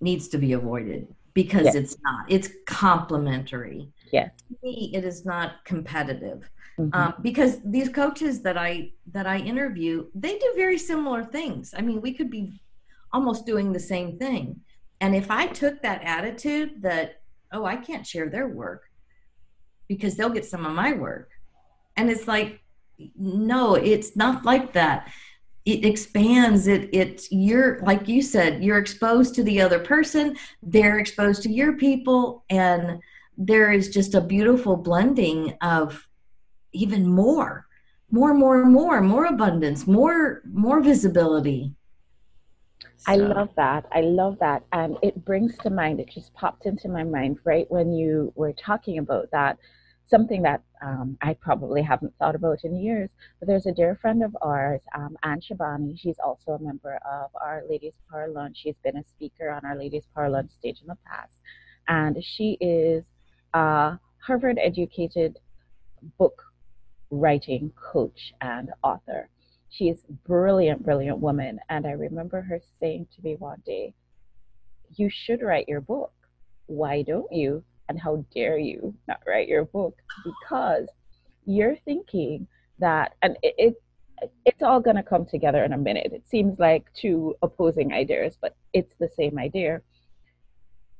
needs 0.00 0.28
to 0.28 0.38
be 0.38 0.52
avoided 0.52 1.06
because 1.34 1.64
yes. 1.64 1.74
it's 1.74 1.96
not 2.02 2.24
it's 2.28 2.48
complementary. 2.66 3.90
Yeah. 4.12 4.28
To 4.28 4.56
me 4.62 4.90
it 4.94 5.04
is 5.04 5.26
not 5.26 5.64
competitive. 5.64 6.48
Mm-hmm. 6.78 7.00
um, 7.00 7.14
because 7.22 7.60
these 7.64 7.88
coaches 7.88 8.42
that 8.42 8.58
i 8.58 8.90
that 9.12 9.28
i 9.28 9.38
interview 9.38 10.06
they 10.12 10.38
do 10.38 10.52
very 10.56 10.78
similar 10.78 11.22
things. 11.24 11.74
I 11.76 11.82
mean 11.82 12.00
we 12.00 12.12
could 12.12 12.30
be 12.30 12.60
almost 13.12 13.46
doing 13.46 13.72
the 13.72 13.80
same 13.80 14.18
thing. 14.18 14.60
And 15.00 15.14
if 15.14 15.30
i 15.30 15.46
took 15.46 15.82
that 15.82 16.02
attitude 16.02 16.82
that 16.82 17.20
oh 17.52 17.64
i 17.64 17.76
can't 17.76 18.06
share 18.06 18.28
their 18.28 18.48
work 18.48 18.84
because 19.88 20.16
they'll 20.16 20.30
get 20.30 20.46
some 20.46 20.64
of 20.66 20.72
my 20.72 20.92
work. 20.92 21.30
And 21.96 22.10
it's 22.10 22.26
like 22.26 22.60
no 23.16 23.74
it's 23.74 24.16
not 24.16 24.44
like 24.44 24.72
that 24.72 25.12
it 25.64 25.84
expands 25.84 26.66
it 26.66 26.88
it's 26.92 27.30
you're 27.32 27.80
like 27.80 28.06
you 28.06 28.20
said 28.20 28.62
you're 28.62 28.78
exposed 28.78 29.34
to 29.34 29.42
the 29.42 29.60
other 29.60 29.78
person 29.78 30.36
they're 30.62 30.98
exposed 30.98 31.42
to 31.42 31.50
your 31.50 31.74
people 31.74 32.44
and 32.50 33.00
there 33.38 33.72
is 33.72 33.88
just 33.88 34.14
a 34.14 34.20
beautiful 34.20 34.76
blending 34.76 35.56
of 35.62 36.06
even 36.72 37.06
more 37.06 37.66
more 38.10 38.34
more 38.34 38.64
more 38.64 39.00
more 39.00 39.26
abundance 39.26 39.86
more 39.86 40.42
more 40.52 40.80
visibility 40.80 41.72
so. 42.96 43.12
i 43.12 43.16
love 43.16 43.48
that 43.56 43.86
i 43.92 44.00
love 44.02 44.38
that 44.38 44.62
and 44.72 44.98
it 45.02 45.24
brings 45.24 45.56
to 45.58 45.70
mind 45.70 45.98
it 45.98 46.10
just 46.10 46.32
popped 46.34 46.66
into 46.66 46.88
my 46.88 47.02
mind 47.02 47.38
right 47.44 47.70
when 47.70 47.90
you 47.90 48.32
were 48.36 48.52
talking 48.52 48.98
about 48.98 49.30
that 49.30 49.58
something 50.06 50.42
that 50.42 50.62
um, 50.82 51.16
I 51.22 51.34
probably 51.34 51.82
haven't 51.82 52.14
thought 52.18 52.34
about 52.34 52.64
in 52.64 52.76
years. 52.76 53.10
But 53.40 53.48
there's 53.48 53.66
a 53.66 53.72
dear 53.72 53.96
friend 53.96 54.22
of 54.22 54.36
ours, 54.42 54.82
um, 54.94 55.16
Anne 55.22 55.40
Shabani. 55.40 55.98
She's 55.98 56.18
also 56.24 56.52
a 56.52 56.58
member 56.62 56.98
of 57.10 57.30
our 57.40 57.62
Ladies 57.68 57.94
Power 58.10 58.28
Lunch. 58.28 58.58
She's 58.58 58.76
been 58.84 58.96
a 58.96 59.04
speaker 59.04 59.50
on 59.50 59.64
our 59.64 59.76
Ladies 59.76 60.06
Power 60.14 60.28
Lunch 60.30 60.50
stage 60.58 60.80
in 60.80 60.88
the 60.88 60.98
past. 61.06 61.38
And 61.88 62.22
she 62.22 62.56
is 62.60 63.04
a 63.54 63.98
Harvard 64.18 64.58
educated 64.60 65.38
book 66.18 66.42
writing 67.10 67.72
coach 67.76 68.34
and 68.40 68.70
author. 68.82 69.28
She's 69.70 70.04
brilliant, 70.26 70.84
brilliant 70.84 71.18
woman. 71.18 71.58
And 71.68 71.86
I 71.86 71.92
remember 71.92 72.42
her 72.42 72.60
saying 72.80 73.08
to 73.16 73.22
me 73.22 73.36
one 73.36 73.62
day, 73.64 73.94
You 74.96 75.08
should 75.10 75.42
write 75.42 75.68
your 75.68 75.80
book. 75.80 76.12
Why 76.66 77.02
don't 77.02 77.32
you? 77.32 77.64
And 77.88 78.00
how 78.00 78.24
dare 78.34 78.58
you 78.58 78.94
not 79.08 79.20
write 79.26 79.48
your 79.48 79.64
book 79.64 79.96
because 80.24 80.88
you're 81.44 81.76
thinking 81.84 82.46
that 82.78 83.14
and 83.22 83.36
it, 83.42 83.54
it 83.58 83.74
it's 84.46 84.62
all 84.62 84.80
going 84.80 84.96
to 84.96 85.02
come 85.02 85.26
together 85.26 85.64
in 85.64 85.72
a 85.72 85.78
minute. 85.78 86.12
It 86.12 86.26
seems 86.26 86.58
like 86.58 86.86
two 86.94 87.34
opposing 87.42 87.92
ideas 87.92 88.38
but 88.40 88.56
it's 88.72 88.94
the 88.98 89.08
same 89.08 89.38
idea. 89.38 89.82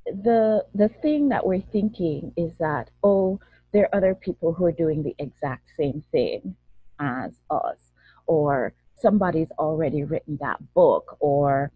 The 0.06 0.64
the 0.74 0.88
thing 0.88 1.28
that 1.30 1.46
we're 1.46 1.62
thinking 1.72 2.32
is 2.36 2.52
that 2.58 2.90
oh 3.02 3.40
there 3.72 3.84
are 3.84 3.96
other 3.96 4.14
people 4.14 4.52
who 4.52 4.64
are 4.64 4.72
doing 4.72 5.02
the 5.02 5.14
exact 5.18 5.70
same 5.76 6.04
thing 6.12 6.54
as 7.00 7.40
us 7.50 7.92
or 8.26 8.72
somebody's 8.96 9.50
already 9.58 10.04
written 10.04 10.38
that 10.40 10.58
book 10.74 11.16
or 11.20 11.72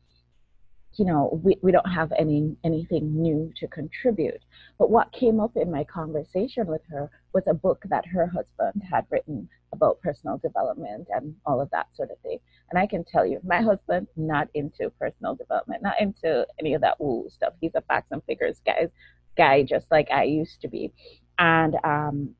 you 0.95 1.05
know 1.05 1.41
we, 1.43 1.57
we 1.63 1.73
don't 1.73 1.91
have 1.91 2.13
any 2.19 2.57
anything 2.65 3.21
new 3.21 3.53
to 3.57 3.67
contribute. 3.69 4.43
But 4.79 4.91
what 4.91 5.13
came 5.13 5.41
up 5.41 5.57
in 5.57 5.71
my 5.71 5.85
conversation 5.85 6.67
with 6.67 6.83
her 6.91 7.11
was 7.33 7.45
a 7.47 7.55
book 7.55 7.83
that 7.91 8.07
her 8.07 8.27
husband 8.27 8.83
had 8.89 9.07
written 9.11 9.49
about 9.73 10.01
personal 10.01 10.39
development 10.39 11.09
and 11.11 11.35
all 11.47 11.61
of 11.61 11.71
that 11.71 11.89
sort 11.95 12.11
of 12.11 12.19
thing. 12.21 12.39
And 12.71 12.79
i 12.79 12.87
can 12.87 13.05
tell 13.05 13.27
you 13.27 13.41
my 13.45 13.61
husband 13.61 14.09
not 14.17 14.49
into 14.55 14.91
personal 14.99 15.35
development 15.35 15.83
not 15.83 16.01
into 16.01 16.47
any 16.59 16.75
of 16.75 16.81
that 16.83 17.01
woo 17.01 17.29
stuff. 17.31 17.53
He's 17.61 17.75
a 17.75 17.83
facts 17.83 18.09
and 18.11 18.23
figures 18.25 18.61
guy 18.65 18.89
guy 19.37 19.63
just 19.63 19.87
like 19.91 20.09
i 20.11 20.25
used 20.25 20.61
to 20.63 20.69
be. 20.69 20.93
And 21.39 21.77
um 21.85 22.35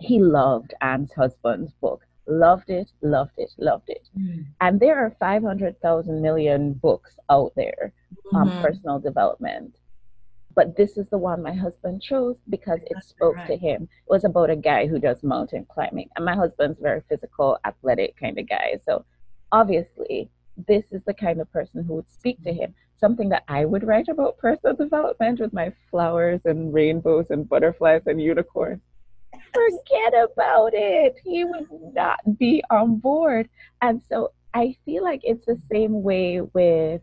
he 0.00 0.20
loved 0.20 0.74
Anne's 0.80 1.12
husband's 1.12 1.72
book 1.80 2.02
loved 2.28 2.68
it, 2.70 2.90
loved 3.02 3.32
it, 3.38 3.52
loved 3.58 3.88
it. 3.88 4.08
Mm. 4.16 4.46
And 4.60 4.78
there 4.78 4.96
are 4.98 5.16
500,000 5.18 6.22
million 6.22 6.74
books 6.74 7.16
out 7.30 7.52
there 7.56 7.92
on 8.32 8.48
mm-hmm. 8.48 8.62
personal 8.62 8.98
development. 8.98 9.74
But 10.54 10.76
this 10.76 10.98
is 10.98 11.06
the 11.10 11.18
one 11.18 11.42
my 11.42 11.54
husband 11.54 12.02
chose 12.02 12.36
because 12.48 12.80
it 12.84 12.92
That's 12.94 13.08
spoke 13.08 13.36
right. 13.36 13.46
to 13.46 13.56
him. 13.56 13.82
It 13.84 14.10
was 14.10 14.24
about 14.24 14.50
a 14.50 14.56
guy 14.56 14.86
who 14.86 14.98
does 14.98 15.22
mountain 15.22 15.66
climbing. 15.68 16.08
And 16.16 16.24
my 16.24 16.34
husband's 16.34 16.80
very 16.80 17.02
physical, 17.08 17.58
athletic 17.64 18.16
kind 18.18 18.38
of 18.38 18.48
guy. 18.48 18.78
So 18.84 19.04
obviously, 19.52 20.30
this 20.66 20.84
is 20.90 21.00
the 21.06 21.14
kind 21.14 21.40
of 21.40 21.50
person 21.52 21.84
who 21.84 21.94
would 21.94 22.10
speak 22.10 22.42
to 22.42 22.52
him. 22.52 22.74
Something 22.98 23.28
that 23.28 23.44
I 23.46 23.64
would 23.64 23.84
write 23.84 24.08
about 24.08 24.38
personal 24.38 24.74
development 24.74 25.38
with 25.38 25.52
my 25.52 25.72
flowers 25.90 26.40
and 26.44 26.74
rainbows 26.74 27.26
and 27.30 27.48
butterflies 27.48 28.02
and 28.06 28.20
unicorns 28.20 28.80
forget 29.52 30.14
about 30.14 30.70
it. 30.74 31.16
He 31.24 31.44
would 31.44 31.68
not 31.94 32.38
be 32.38 32.62
on 32.70 32.96
board. 32.98 33.48
And 33.82 34.02
so 34.08 34.32
I 34.54 34.76
feel 34.84 35.04
like 35.04 35.20
it's 35.24 35.46
the 35.46 35.60
same 35.70 36.02
way 36.02 36.40
with 36.40 37.02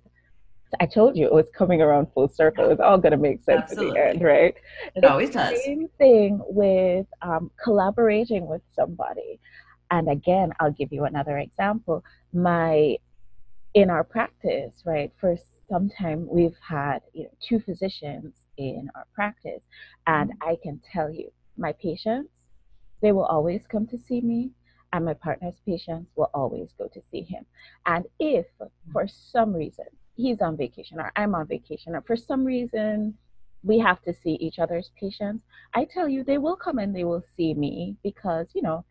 I 0.79 0.85
told 0.85 1.15
you 1.15 1.25
it 1.25 1.33
was 1.33 1.45
coming 1.55 1.81
around 1.81 2.07
full 2.13 2.27
circle. 2.27 2.69
It's 2.69 2.81
all 2.81 2.97
going 2.97 3.11
to 3.11 3.17
make 3.17 3.41
sense 3.43 3.71
Absolutely. 3.71 3.99
at 3.99 4.03
the 4.03 4.09
end, 4.09 4.21
right? 4.23 4.55
It 4.55 4.91
it's 4.95 5.07
always 5.07 5.29
does. 5.29 5.63
Same 5.63 5.87
thing 5.97 6.41
with 6.47 7.05
um, 7.21 7.51
collaborating 7.63 8.47
with 8.47 8.61
somebody. 8.75 9.39
And 9.91 10.09
again, 10.09 10.51
I'll 10.59 10.71
give 10.71 10.91
you 10.91 11.05
another 11.05 11.37
example. 11.37 12.03
My 12.33 12.97
in 13.73 13.89
our 13.89 14.03
practice, 14.03 14.71
right? 14.85 15.11
For 15.19 15.37
some 15.69 15.89
time, 15.89 16.27
we've 16.29 16.57
had 16.67 16.99
you 17.13 17.23
know 17.23 17.29
two 17.41 17.59
physicians 17.59 18.33
in 18.57 18.89
our 18.95 19.05
practice, 19.13 19.61
and 20.07 20.31
mm-hmm. 20.31 20.49
I 20.49 20.57
can 20.61 20.81
tell 20.91 21.11
you, 21.11 21.31
my 21.57 21.73
patients 21.73 22.29
they 23.01 23.11
will 23.11 23.25
always 23.25 23.67
come 23.67 23.85
to 23.87 23.97
see 23.97 24.21
me, 24.21 24.51
and 24.93 25.05
my 25.05 25.13
partner's 25.13 25.59
patients 25.65 26.11
will 26.15 26.29
always 26.33 26.73
go 26.77 26.87
to 26.87 27.01
see 27.11 27.21
him. 27.21 27.45
And 27.85 28.05
if 28.19 28.47
for 28.91 29.07
some 29.07 29.53
reason 29.53 29.85
he's 30.15 30.41
on 30.41 30.57
vacation 30.57 30.99
or 30.99 31.11
I'm 31.15 31.35
on 31.35 31.47
vacation 31.47 31.95
or 31.95 32.01
for 32.01 32.15
some 32.15 32.45
reason 32.45 33.15
we 33.63 33.77
have 33.79 34.01
to 34.03 34.13
see 34.13 34.35
each 34.35 34.59
other's 34.59 34.91
patients, 34.99 35.43
I 35.73 35.85
tell 35.85 36.07
you 36.07 36.23
they 36.23 36.37
will 36.37 36.55
come 36.55 36.79
and 36.79 36.95
they 36.95 37.03
will 37.03 37.23
see 37.35 37.53
me 37.53 37.97
because, 38.03 38.47
you 38.55 38.61
know, 38.61 38.85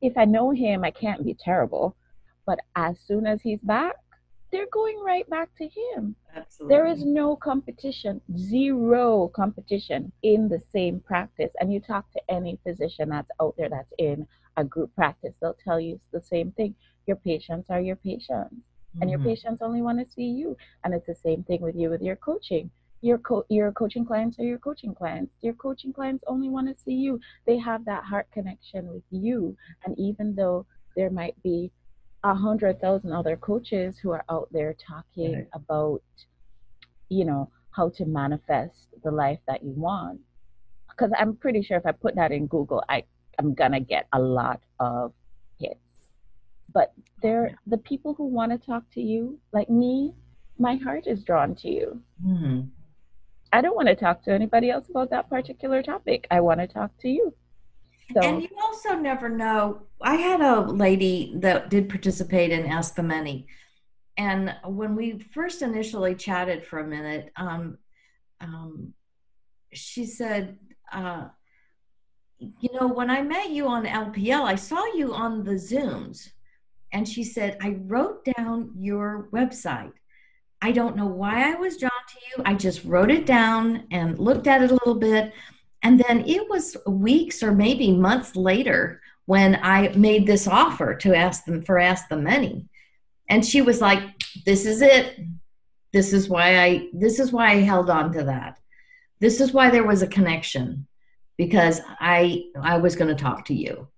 if 0.00 0.16
I 0.16 0.24
know 0.24 0.50
him, 0.50 0.82
I 0.82 0.90
can't 0.90 1.24
be 1.24 1.34
terrible. 1.34 1.96
But 2.46 2.58
as 2.74 2.98
soon 2.98 3.26
as 3.26 3.42
he's 3.42 3.60
back, 3.60 3.96
they're 4.52 4.66
going 4.72 4.98
right 5.00 5.28
back 5.30 5.48
to 5.58 5.64
him. 5.64 6.14
Absolutely. 6.34 6.74
There 6.74 6.86
is 6.86 7.04
no 7.04 7.36
competition, 7.36 8.20
zero 8.36 9.28
competition 9.28 10.12
in 10.22 10.48
the 10.48 10.60
same 10.72 11.00
practice. 11.00 11.50
And 11.60 11.72
you 11.72 11.80
talk 11.80 12.10
to 12.12 12.20
any 12.28 12.58
physician 12.66 13.10
that's 13.10 13.30
out 13.40 13.54
there 13.56 13.68
that's 13.68 13.92
in 13.98 14.26
a 14.56 14.64
group 14.64 14.94
practice, 14.94 15.34
they'll 15.40 15.56
tell 15.64 15.80
you 15.80 16.00
the 16.12 16.20
same 16.20 16.52
thing. 16.52 16.74
Your 17.06 17.16
patients 17.16 17.70
are 17.70 17.80
your 17.80 17.96
patients, 17.96 18.54
mm-hmm. 18.54 19.02
and 19.02 19.10
your 19.10 19.18
mm-hmm. 19.18 19.28
patients 19.28 19.62
only 19.62 19.82
want 19.82 19.98
to 19.98 20.12
see 20.12 20.26
you. 20.26 20.56
And 20.84 20.94
it's 20.94 21.06
the 21.06 21.14
same 21.14 21.42
thing 21.44 21.62
with 21.62 21.76
you 21.76 21.90
with 21.90 22.02
your 22.02 22.16
coaching. 22.16 22.70
Your 23.02 23.18
co- 23.18 23.46
your 23.48 23.72
coaching 23.72 24.04
clients 24.04 24.38
are 24.38 24.44
your 24.44 24.58
coaching 24.58 24.94
clients. 24.94 25.32
Your 25.40 25.54
coaching 25.54 25.92
clients 25.92 26.22
only 26.26 26.48
want 26.48 26.68
to 26.68 26.82
see 26.82 26.94
you. 26.94 27.18
They 27.46 27.58
have 27.58 27.84
that 27.86 28.04
heart 28.04 28.26
connection 28.32 28.88
with 28.88 29.02
you. 29.10 29.56
And 29.84 29.98
even 29.98 30.34
though 30.34 30.66
there 30.96 31.10
might 31.10 31.40
be 31.42 31.70
a 32.24 32.34
hundred 32.34 32.80
thousand 32.80 33.12
other 33.12 33.36
coaches 33.36 33.96
who 34.02 34.10
are 34.10 34.24
out 34.30 34.48
there 34.52 34.74
talking 34.74 35.34
right. 35.34 35.48
about, 35.54 36.02
you 37.08 37.24
know, 37.24 37.50
how 37.70 37.88
to 37.90 38.04
manifest 38.04 38.88
the 39.02 39.10
life 39.10 39.38
that 39.46 39.62
you 39.62 39.72
want. 39.72 40.20
Because 40.88 41.12
I'm 41.18 41.36
pretty 41.36 41.62
sure 41.62 41.78
if 41.78 41.86
I 41.86 41.92
put 41.92 42.14
that 42.16 42.32
in 42.32 42.46
Google, 42.46 42.82
I 42.88 43.04
I'm 43.38 43.54
gonna 43.54 43.80
get 43.80 44.06
a 44.12 44.18
lot 44.18 44.60
of 44.80 45.12
hits. 45.58 45.80
But 46.72 46.92
they're 47.22 47.58
the 47.66 47.78
people 47.78 48.14
who 48.14 48.26
want 48.26 48.52
to 48.52 48.58
talk 48.58 48.84
to 48.94 49.00
you, 49.00 49.38
like 49.52 49.70
me. 49.70 50.14
My 50.58 50.76
heart 50.76 51.06
is 51.06 51.24
drawn 51.24 51.54
to 51.56 51.68
you. 51.70 52.02
Mm-hmm. 52.24 52.68
I 53.52 53.62
don't 53.62 53.74
want 53.74 53.88
to 53.88 53.96
talk 53.96 54.22
to 54.24 54.30
anybody 54.30 54.70
else 54.70 54.88
about 54.90 55.10
that 55.10 55.30
particular 55.30 55.82
topic. 55.82 56.26
I 56.30 56.40
want 56.40 56.60
to 56.60 56.66
talk 56.66 56.90
to 57.00 57.08
you. 57.08 57.34
So. 58.14 58.20
And 58.22 58.42
you 58.42 58.48
also 58.62 58.94
never 58.94 59.28
know. 59.28 59.82
I 60.00 60.16
had 60.16 60.40
a 60.40 60.60
lady 60.60 61.32
that 61.36 61.70
did 61.70 61.88
participate 61.88 62.50
in 62.50 62.66
Ask 62.66 62.94
the 62.94 63.02
Many. 63.02 63.46
And 64.16 64.54
when 64.64 64.96
we 64.96 65.18
first 65.18 65.62
initially 65.62 66.14
chatted 66.14 66.66
for 66.66 66.80
a 66.80 66.86
minute, 66.86 67.32
um, 67.36 67.78
um, 68.40 68.92
she 69.72 70.04
said, 70.04 70.58
uh, 70.92 71.28
You 72.38 72.70
know, 72.78 72.88
when 72.88 73.10
I 73.10 73.22
met 73.22 73.50
you 73.50 73.66
on 73.68 73.86
LPL, 73.86 74.42
I 74.42 74.56
saw 74.56 74.84
you 74.94 75.14
on 75.14 75.44
the 75.44 75.52
Zooms. 75.52 76.30
And 76.92 77.08
she 77.08 77.22
said, 77.22 77.56
I 77.60 77.76
wrote 77.86 78.24
down 78.36 78.72
your 78.76 79.28
website. 79.32 79.92
I 80.62 80.72
don't 80.72 80.96
know 80.96 81.06
why 81.06 81.50
I 81.50 81.54
was 81.54 81.78
drawn 81.78 81.90
to 81.90 82.18
you. 82.28 82.42
I 82.44 82.54
just 82.54 82.84
wrote 82.84 83.10
it 83.10 83.24
down 83.24 83.86
and 83.90 84.18
looked 84.18 84.46
at 84.46 84.62
it 84.62 84.70
a 84.70 84.74
little 84.74 84.96
bit. 84.96 85.32
And 85.82 85.98
then 85.98 86.24
it 86.26 86.48
was 86.48 86.76
weeks 86.86 87.42
or 87.42 87.52
maybe 87.52 87.92
months 87.92 88.36
later 88.36 89.00
when 89.26 89.58
I 89.62 89.88
made 89.88 90.26
this 90.26 90.46
offer 90.46 90.94
to 90.96 91.14
ask 91.14 91.44
them 91.44 91.62
for 91.62 91.78
Ask 91.78 92.08
the 92.08 92.16
Many. 92.16 92.66
And 93.28 93.44
she 93.44 93.62
was 93.62 93.80
like, 93.80 94.02
This 94.44 94.66
is 94.66 94.82
it. 94.82 95.18
This 95.92 96.12
is 96.12 96.28
why 96.28 96.58
I 96.58 96.88
this 96.92 97.18
is 97.18 97.32
why 97.32 97.52
I 97.52 97.56
held 97.56 97.90
on 97.90 98.12
to 98.12 98.24
that. 98.24 98.58
This 99.20 99.40
is 99.40 99.52
why 99.52 99.70
there 99.70 99.86
was 99.86 100.02
a 100.02 100.06
connection 100.06 100.86
because 101.36 101.80
I 102.00 102.44
I 102.60 102.78
was 102.78 102.96
going 102.96 103.14
to 103.14 103.22
talk 103.22 103.46
to 103.46 103.54
you. 103.54 103.88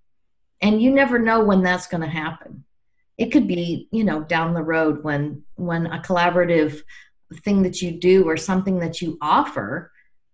And 0.60 0.80
you 0.80 0.90
never 0.90 1.18
know 1.18 1.44
when 1.44 1.62
that's 1.62 1.88
going 1.88 2.02
to 2.02 2.06
happen. 2.06 2.64
It 3.18 3.30
could 3.30 3.46
be, 3.46 3.88
you 3.92 4.04
know, 4.04 4.22
down 4.22 4.54
the 4.54 4.62
road 4.62 5.02
when 5.02 5.44
when 5.56 5.86
a 5.86 6.00
collaborative 6.00 6.82
thing 7.44 7.62
that 7.62 7.82
you 7.82 7.92
do 7.92 8.28
or 8.28 8.36
something 8.36 8.78
that 8.80 9.00
you 9.00 9.18
offer 9.20 9.91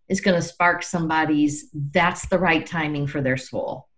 is 0.09 0.21
going 0.21 0.41
to 0.41 0.47
spark 0.47 0.83
somebody's 0.83 1.71
that's 1.93 2.27
the 2.29 2.39
right 2.39 2.65
timing 2.67 3.07
for 3.07 3.21
their 3.21 3.37
soul. 3.37 3.89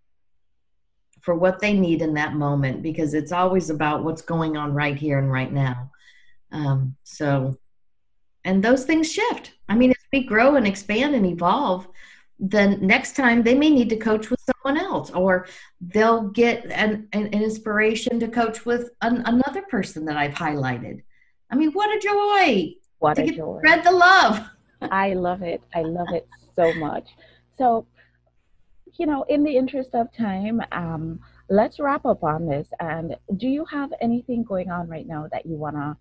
For 1.21 1.35
what 1.35 1.61
they 1.61 1.75
need 1.75 2.03
in 2.03 2.15
that 2.15 2.35
moment 2.35 2.83
because 2.83 3.15
it's 3.15 3.33
always 3.33 3.71
about 3.71 4.05
what's 4.05 4.23
going 4.23 4.57
on 4.57 4.73
right 4.75 4.97
here 4.97 5.19
and 5.19 5.31
right 5.31 5.53
now. 5.53 5.91
Um, 6.51 6.97
so 7.05 7.57
and 8.43 8.65
those 8.65 8.85
things 8.85 9.13
shift. 9.13 9.53
I 9.69 9.75
mean 9.75 9.91
as 9.91 9.97
we 10.13 10.25
grow 10.25 10.57
and 10.57 10.67
expand 10.67 11.15
and 11.15 11.27
evolve 11.27 11.87
then 12.41 12.79
next 12.81 13.15
time 13.15 13.43
they 13.43 13.55
may 13.55 13.69
need 13.69 13.91
to 13.91 13.97
coach 13.97 14.31
with 14.31 14.41
someone 14.41 14.83
else 14.83 15.11
or 15.11 15.47
they'll 15.81 16.29
get 16.29 16.65
an, 16.73 17.07
an 17.13 17.27
inspiration 17.29 18.19
to 18.19 18.29
coach 18.29 18.65
with 18.65 18.91
an, 19.03 19.23
another 19.27 19.63
person 19.63 20.07
that 20.07 20.17
i've 20.17 20.33
highlighted. 20.33 21.03
I 21.51 21.57
mean 21.57 21.73
what 21.73 21.95
a 21.95 22.01
joy 22.01 22.75
what 22.99 23.17
to 23.17 23.25
a 23.25 23.31
joy. 23.31 23.59
spread 23.59 23.85
the 23.85 23.93
love 23.93 24.41
I 24.83 25.15
love 25.15 25.43
it. 25.43 25.63
I 25.75 25.83
love 25.83 26.09
it 26.13 26.27
so 26.57 26.73
much. 26.75 27.09
So 27.59 27.87
you 28.99 29.07
know, 29.07 29.25
in 29.29 29.45
the 29.45 29.57
interest 29.57 29.91
of 29.95 30.13
time, 30.17 30.61
um, 30.73 31.21
let's 31.49 31.79
wrap 31.79 32.05
up 32.05 32.23
on 32.23 32.47
this. 32.47 32.69
And 32.81 33.17
do 33.37 33.49
you 33.49 33.65
have 33.67 33.93
anything 34.01 34.43
going 34.43 34.71
on 34.71 34.89
right 34.89 35.07
now 35.07 35.29
that 35.33 35.47
you 35.47 35.57
want 35.57 35.77
to 35.77 35.97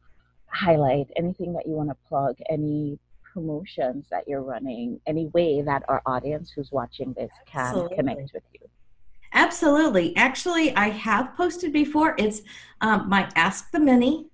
highlight? 0.47 1.07
Anything 1.15 1.53
that 1.53 1.67
you 1.67 1.73
want 1.73 1.89
to 1.89 1.97
plug? 2.07 2.37
Any 2.49 2.99
promotions 3.33 4.05
that 4.11 4.27
you're 4.27 4.41
running? 4.41 4.99
Any 5.07 5.27
way 5.27 5.61
that 5.61 5.83
our 5.87 6.01
audience 6.05 6.51
who's 6.51 6.71
watching 6.71 7.13
this 7.13 7.31
can 7.45 7.61
Absolutely. 7.61 7.95
connect 7.95 8.33
with 8.33 8.43
you? 8.53 8.67
Absolutely. 9.33 10.15
Actually, 10.15 10.75
I 10.75 10.89
have 10.89 11.35
posted 11.35 11.71
before. 11.71 12.15
It's 12.17 12.41
um, 12.81 13.07
my 13.07 13.29
Ask 13.35 13.71
the 13.71 13.79
Many, 13.79 14.27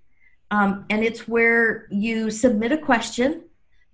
um, 0.51 0.85
and 0.89 1.03
it's 1.03 1.27
where 1.27 1.87
you 1.91 2.31
submit 2.31 2.71
a 2.71 2.77
question 2.77 3.43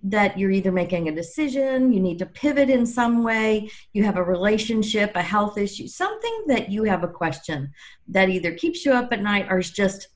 that 0.02 0.36
you're 0.36 0.50
either 0.50 0.72
making 0.72 1.08
a 1.08 1.14
decision, 1.14 1.92
you 1.92 2.00
need 2.00 2.18
to 2.18 2.26
pivot 2.26 2.68
in 2.68 2.84
some 2.84 3.22
way, 3.22 3.70
you 3.92 4.02
have 4.02 4.16
a 4.16 4.22
relationship, 4.22 5.12
a 5.14 5.22
health 5.22 5.56
issue, 5.56 5.86
something 5.86 6.44
that 6.48 6.70
you 6.70 6.82
have 6.84 7.04
a 7.04 7.08
question 7.08 7.70
that 8.08 8.28
either 8.28 8.52
keeps 8.52 8.84
you 8.84 8.92
up 8.92 9.12
at 9.12 9.22
night 9.22 9.46
or 9.48 9.58
is 9.58 9.70
just 9.70 10.08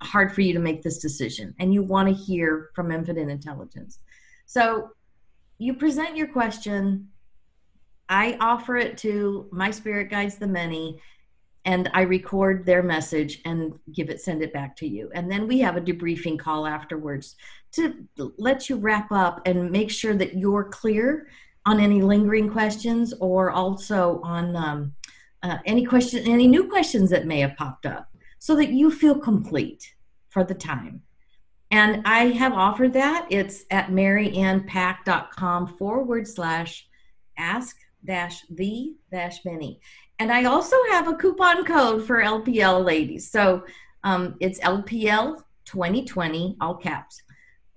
hard 0.00 0.32
for 0.32 0.42
you 0.42 0.52
to 0.52 0.58
make 0.58 0.82
this 0.82 0.98
decision 0.98 1.54
and 1.58 1.72
you 1.72 1.82
want 1.82 2.08
to 2.08 2.14
hear 2.14 2.70
from 2.74 2.92
infinite 2.92 3.28
intelligence. 3.28 3.98
So 4.46 4.90
you 5.58 5.74
present 5.74 6.16
your 6.16 6.28
question. 6.28 7.08
I 8.08 8.36
offer 8.40 8.76
it 8.76 8.98
to 8.98 9.48
my 9.50 9.70
spirit 9.70 10.10
guides, 10.10 10.36
the 10.36 10.46
many, 10.46 11.00
and 11.64 11.90
I 11.94 12.02
record 12.02 12.66
their 12.66 12.82
message 12.82 13.40
and 13.46 13.78
give 13.92 14.10
it, 14.10 14.20
send 14.20 14.42
it 14.42 14.52
back 14.52 14.76
to 14.76 14.86
you. 14.86 15.10
And 15.14 15.30
then 15.30 15.48
we 15.48 15.60
have 15.60 15.76
a 15.76 15.80
debriefing 15.80 16.38
call 16.38 16.66
afterwards 16.66 17.36
to 17.74 18.06
let 18.38 18.68
you 18.68 18.76
wrap 18.76 19.10
up 19.12 19.42
and 19.46 19.70
make 19.70 19.90
sure 19.90 20.14
that 20.14 20.36
you're 20.36 20.64
clear 20.64 21.28
on 21.66 21.80
any 21.80 22.02
lingering 22.02 22.50
questions 22.50 23.14
or 23.20 23.50
also 23.50 24.20
on 24.22 24.56
um, 24.56 24.94
uh, 25.42 25.58
any 25.66 25.84
question, 25.84 26.26
any 26.26 26.46
new 26.46 26.68
questions 26.68 27.10
that 27.10 27.26
may 27.26 27.40
have 27.40 27.56
popped 27.56 27.86
up 27.86 28.08
so 28.38 28.54
that 28.56 28.70
you 28.70 28.90
feel 28.90 29.18
complete 29.18 29.94
for 30.28 30.44
the 30.44 30.54
time. 30.54 31.02
And 31.70 32.02
I 32.04 32.26
have 32.26 32.52
offered 32.52 32.92
that. 32.92 33.26
It's 33.30 33.64
at 33.70 33.88
mariannepack.com 33.88 35.76
forward 35.76 36.28
slash 36.28 36.86
ask 37.36 37.76
dash 38.04 38.42
the 38.50 38.94
dash 39.10 39.44
many. 39.44 39.80
And 40.18 40.30
I 40.30 40.44
also 40.44 40.76
have 40.90 41.08
a 41.08 41.14
coupon 41.14 41.64
code 41.64 42.06
for 42.06 42.22
LPL 42.22 42.84
ladies. 42.84 43.30
So 43.30 43.64
um, 44.04 44.36
it's 44.40 44.60
LPL 44.60 45.42
2020, 45.64 46.56
all 46.60 46.76
caps. 46.76 47.22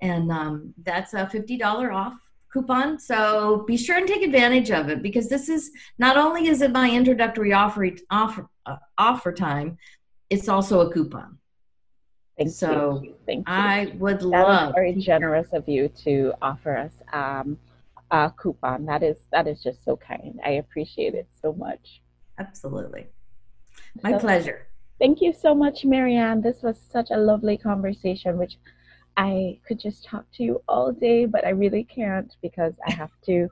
And 0.01 0.31
um, 0.31 0.73
that's 0.83 1.13
a 1.13 1.25
$50 1.25 1.93
off 1.93 2.13
coupon. 2.51 2.99
So 2.99 3.63
be 3.67 3.77
sure 3.77 3.97
and 3.97 4.07
take 4.07 4.21
advantage 4.21 4.71
of 4.71 4.89
it 4.89 5.01
because 5.01 5.29
this 5.29 5.49
is 5.49 5.71
not 5.97 6.17
only 6.17 6.47
is 6.47 6.62
it 6.62 6.71
my 6.71 6.89
introductory 6.89 7.53
offer 7.53 7.89
offer, 8.10 8.47
uh, 8.65 8.77
offer 8.97 9.31
time, 9.31 9.77
it's 10.29 10.49
also 10.49 10.81
a 10.81 10.93
coupon. 10.93 11.38
Thank 12.38 12.51
so 12.51 13.01
you. 13.03 13.15
Thank 13.25 13.47
you. 13.47 13.53
I 13.53 13.93
would 13.97 14.19
that 14.19 14.27
love. 14.27 14.73
very 14.75 14.93
generous 14.93 15.47
of 15.53 15.67
you 15.67 15.89
to 16.03 16.33
offer 16.41 16.77
us 16.77 16.91
um, 17.12 17.57
a 18.12 18.31
coupon. 18.38 18.86
That 18.86 19.01
is 19.01 19.17
that 19.31 19.47
is 19.47 19.63
just 19.63 19.83
so 19.83 19.97
kind. 19.97 20.39
I 20.45 20.51
appreciate 20.51 21.15
it 21.15 21.27
so 21.41 21.53
much. 21.53 22.01
Absolutely, 22.38 23.07
my 24.03 24.12
so, 24.12 24.19
pleasure. 24.19 24.67
Thank 24.99 25.21
you 25.21 25.33
so 25.33 25.55
much, 25.55 25.83
Marianne. 25.83 26.41
This 26.41 26.62
was 26.62 26.79
such 26.79 27.10
a 27.10 27.17
lovely 27.17 27.57
conversation, 27.57 28.38
which 28.38 28.57
I 29.17 29.60
could 29.67 29.80
just 29.80 30.06
talk 30.06 30.25
to 30.36 30.43
you 30.43 30.62
all 30.67 30.91
day, 30.91 31.25
but 31.25 31.45
I 31.45 31.49
really 31.49 31.84
can't 31.84 32.34
because 32.41 32.73
I 32.86 32.91
have 32.91 33.12
to 33.25 33.47